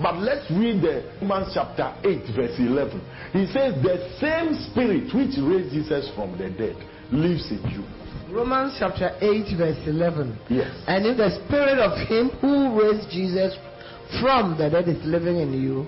But 0.00 0.18
let's 0.18 0.50
read 0.50 0.80
the 0.80 1.04
Romans 1.20 1.52
chapter 1.54 1.94
8, 2.02 2.34
verse 2.34 2.58
11. 2.58 3.00
He 3.32 3.46
says, 3.46 3.76
The 3.82 4.00
same 4.18 4.54
spirit 4.70 5.12
which 5.14 5.36
raised 5.38 5.72
Jesus 5.72 6.10
from 6.16 6.32
the 6.38 6.48
dead 6.48 6.76
lives 7.12 7.50
in 7.52 7.60
you. 7.70 7.84
Romans 8.34 8.74
chapter 8.78 9.12
8, 9.20 9.56
verse 9.58 9.76
11. 9.86 10.38
Yes. 10.48 10.72
And 10.88 11.04
if 11.04 11.18
the 11.18 11.30
spirit 11.44 11.78
of 11.78 11.92
him 12.08 12.30
who 12.40 12.80
raised 12.80 13.10
Jesus 13.10 13.54
from 14.20 14.56
the 14.56 14.70
dead 14.70 14.88
is 14.88 15.04
living 15.04 15.36
in 15.36 15.52
you, 15.52 15.86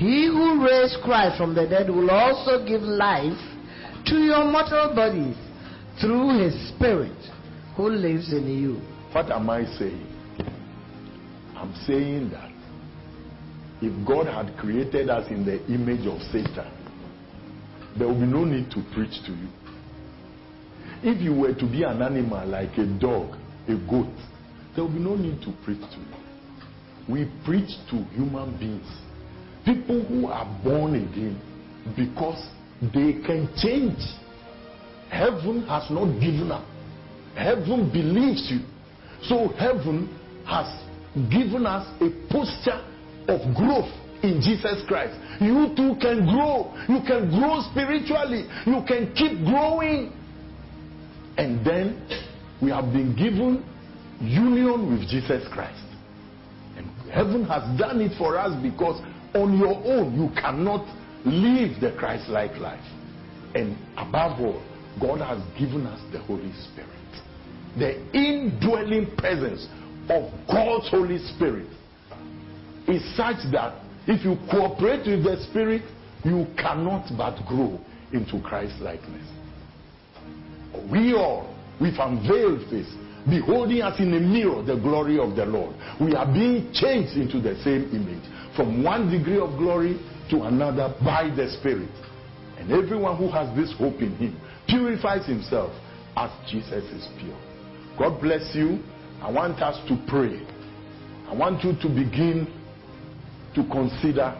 he 0.00 0.28
who 0.28 0.64
raised 0.64 0.96
Christ 1.04 1.36
from 1.36 1.54
the 1.54 1.66
dead 1.66 1.90
will 1.90 2.10
also 2.10 2.64
give 2.64 2.80
life 2.80 3.36
to 4.06 4.16
your 4.16 4.50
mortal 4.50 4.94
bodies 4.94 5.36
through 6.00 6.42
his 6.42 6.54
spirit 6.70 7.12
who 7.76 7.90
lives 7.90 8.32
in 8.32 8.48
you. 8.48 8.80
What 9.12 9.30
am 9.30 9.50
I 9.50 9.66
saying? 9.76 10.06
I'm 11.54 11.74
saying 11.86 12.30
that 12.30 12.50
if 13.82 14.08
God 14.08 14.26
had 14.26 14.56
created 14.56 15.10
us 15.10 15.30
in 15.30 15.44
the 15.44 15.62
image 15.66 16.06
of 16.06 16.18
Satan, 16.32 16.72
there 17.98 18.08
will 18.08 18.20
be 18.20 18.24
no 18.26 18.44
need 18.46 18.70
to 18.70 18.82
preach 18.94 19.22
to 19.26 19.32
you. 19.32 19.48
If 21.02 21.20
you 21.20 21.34
were 21.34 21.52
to 21.52 21.66
be 21.66 21.82
an 21.82 22.00
animal 22.00 22.48
like 22.48 22.78
a 22.78 22.86
dog, 22.86 23.36
a 23.68 23.76
goat, 23.90 24.16
there 24.74 24.82
will 24.82 24.92
be 24.92 24.98
no 24.98 25.14
need 25.14 25.42
to 25.42 25.52
preach 25.62 25.80
to 25.80 25.98
you. 25.98 26.16
We 27.06 27.30
preach 27.44 27.68
to 27.90 27.96
human 28.14 28.56
beings, 28.58 28.88
people 29.64 30.04
who 30.04 30.26
are 30.26 30.46
born 30.64 30.94
again, 30.94 31.40
because 31.96 32.42
they 32.80 33.20
can 33.26 33.48
change. 33.56 33.98
Heaven 35.10 35.66
has 35.66 35.90
not 35.90 36.20
given 36.20 36.50
up. 36.52 36.64
Heaven 37.34 37.90
believes 37.92 38.50
you. 38.50 38.60
So 39.22 39.48
heaven 39.58 40.08
has 40.46 40.66
given 41.30 41.66
us 41.66 41.86
a 42.00 42.10
posture 42.32 42.80
of 43.28 43.54
growth 43.56 43.90
in 44.22 44.40
Jesus 44.40 44.82
Christ. 44.86 45.18
You 45.40 45.74
too 45.76 45.96
can 46.00 46.26
grow. 46.26 46.72
You 46.88 47.00
can 47.06 47.30
grow 47.30 47.62
spiritually. 47.70 48.46
You 48.66 48.82
can 48.86 49.12
keep 49.14 49.44
growing. 49.44 50.12
And 51.36 51.64
then 51.64 52.06
we 52.62 52.70
have 52.70 52.92
been 52.92 53.16
given 53.16 53.64
union 54.20 54.90
with 54.92 55.08
Jesus 55.08 55.46
Christ. 55.52 55.82
And 56.76 56.86
heaven 57.10 57.44
has 57.46 57.78
done 57.78 58.00
it 58.00 58.16
for 58.18 58.38
us 58.38 58.54
because 58.62 59.00
on 59.34 59.58
your 59.58 59.76
own 59.84 60.14
you 60.14 60.30
cannot 60.40 60.86
live 61.24 61.80
the 61.80 61.94
Christ 61.98 62.28
like 62.28 62.56
life. 62.56 62.84
And 63.54 63.76
above 63.96 64.40
all, 64.40 64.62
God 65.00 65.20
has 65.20 65.40
given 65.58 65.86
us 65.86 66.00
the 66.12 66.20
Holy 66.20 66.52
Spirit. 66.52 66.88
The 67.78 68.00
indwelling 68.16 69.14
presence 69.16 69.66
of 70.08 70.30
God's 70.48 70.88
Holy 70.90 71.18
Spirit 71.36 71.68
is 72.88 73.02
such 73.16 73.36
that 73.52 73.80
if 74.06 74.24
you 74.24 74.36
cooperate 74.50 75.06
with 75.06 75.24
the 75.24 75.44
Spirit, 75.50 75.82
you 76.24 76.46
cannot 76.56 77.06
but 77.16 77.46
grow 77.46 77.78
into 78.12 78.40
Christ 78.42 78.80
likeness. 78.80 79.26
We 80.90 81.14
all, 81.14 81.54
with 81.80 81.94
unveiled 81.98 82.68
face, 82.70 82.92
beholding 83.28 83.82
as 83.82 83.98
in 84.00 84.14
a 84.14 84.20
mirror 84.20 84.62
the 84.62 84.76
glory 84.76 85.18
of 85.18 85.36
the 85.36 85.44
Lord, 85.44 85.76
we 86.00 86.14
are 86.14 86.26
being 86.26 86.72
changed 86.72 87.16
into 87.16 87.40
the 87.40 87.54
same 87.62 87.90
image 87.94 88.24
from 88.60 88.84
one 88.84 89.10
degree 89.10 89.38
of 89.38 89.56
glory 89.56 89.98
to 90.28 90.42
another 90.42 90.94
by 91.02 91.32
the 91.34 91.48
Spirit. 91.58 91.88
And 92.58 92.70
everyone 92.70 93.16
who 93.16 93.30
has 93.30 93.56
this 93.56 93.72
hope 93.78 94.02
in 94.02 94.14
Him 94.16 94.38
purifies 94.68 95.24
himself 95.24 95.72
as 96.14 96.30
Jesus 96.46 96.84
is 96.92 97.08
pure. 97.18 97.38
God 97.98 98.20
bless 98.20 98.54
you. 98.54 98.80
I 99.22 99.30
want 99.30 99.62
us 99.62 99.80
to 99.88 99.96
pray. 100.06 100.46
I 101.26 101.34
want 101.34 101.64
you 101.64 101.72
to 101.72 101.88
begin 101.88 102.52
to 103.54 103.66
consider 103.72 104.36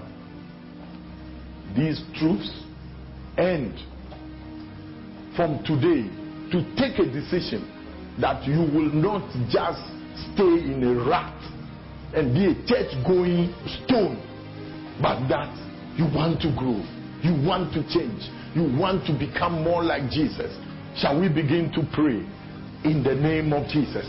these 1.75 2.03
truths 2.18 2.53
and 3.39 3.73
from 5.35 5.64
today 5.64 6.12
to 6.53 6.77
take 6.77 6.99
a 6.99 7.11
decision 7.11 7.64
that 8.21 8.47
you 8.47 8.59
will 8.59 8.93
not 8.93 9.33
just 9.49 9.81
stay 10.35 10.61
in 10.68 10.85
a 10.85 11.09
rut 11.09 11.49
and 12.14 12.34
be 12.34 12.46
a 12.46 12.54
church 12.66 12.90
going 13.06 13.54
stone, 13.84 14.18
but 15.00 15.28
that 15.28 15.50
you 15.96 16.04
want 16.14 16.40
to 16.42 16.50
grow, 16.56 16.82
you 17.22 17.34
want 17.46 17.72
to 17.74 17.82
change, 17.88 18.22
you 18.54 18.66
want 18.78 19.06
to 19.06 19.12
become 19.16 19.62
more 19.62 19.82
like 19.82 20.11
Jesus. 20.11 20.50
Shall 20.96 21.20
we 21.20 21.28
begin 21.28 21.70
to 21.72 21.86
pray 21.94 22.26
in 22.84 23.02
the 23.02 23.14
name 23.14 23.52
of 23.52 23.68
Jesus? 23.68 24.06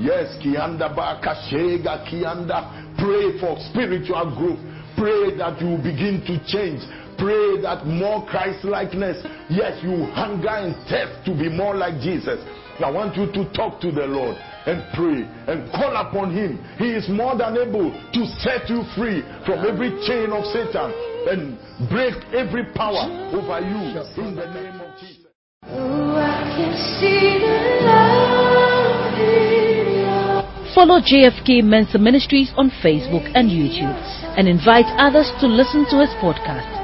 Yes, 0.00 0.36
kianda 0.42 0.94
baka 0.94 1.34
shega 1.48 2.04
kianda. 2.04 2.98
Pray 2.98 3.40
for 3.40 3.56
spiritual 3.70 4.34
growth. 4.36 4.58
Pray 4.96 5.36
that 5.38 5.60
you 5.62 5.78
begin 5.78 6.20
to 6.26 6.36
change. 6.44 6.82
Pray 7.18 7.60
that 7.62 7.86
more 7.86 8.24
Christ 8.26 8.64
likeness. 8.64 9.24
Yes, 9.48 9.82
you 9.82 10.06
hunger 10.12 10.48
and 10.48 10.74
thirst 10.88 11.24
to 11.26 11.32
be 11.34 11.48
more 11.48 11.74
like 11.74 12.00
Jesus. 12.00 12.40
I 12.82 12.90
want 12.90 13.16
you 13.16 13.26
to 13.30 13.52
talk 13.52 13.80
to 13.82 13.92
the 13.92 14.06
Lord 14.06 14.36
and 14.66 14.82
pray 14.94 15.22
and 15.46 15.70
call 15.70 15.94
upon 15.94 16.34
Him. 16.34 16.58
He 16.78 16.90
is 16.90 17.08
more 17.08 17.36
than 17.36 17.56
able 17.56 17.92
to 17.92 18.26
set 18.42 18.68
you 18.68 18.82
free 18.96 19.22
from 19.46 19.62
every 19.66 19.90
chain 20.06 20.32
of 20.32 20.44
Satan 20.50 20.90
and 21.30 21.58
break 21.88 22.14
every 22.34 22.64
power 22.74 23.06
over 23.30 23.60
you 23.60 23.94
in 24.18 24.34
the 24.34 24.46
name 24.50 24.80
of 24.80 24.98
Jesus. 24.98 25.30
Oh, 25.64 26.16
I 26.16 26.42
can 26.56 26.74
see 26.98 27.38
the 27.38 27.86
love 27.86 29.14
in 29.20 30.02
your 30.02 30.74
Follow 30.74 30.98
JFK 30.98 31.62
Mensa 31.62 31.98
Ministries 31.98 32.50
on 32.56 32.70
Facebook 32.82 33.30
and 33.34 33.50
YouTube 33.50 33.94
and 34.36 34.48
invite 34.48 34.86
others 34.98 35.30
to 35.40 35.46
listen 35.46 35.86
to 35.90 36.00
his 36.00 36.10
podcast. 36.18 36.81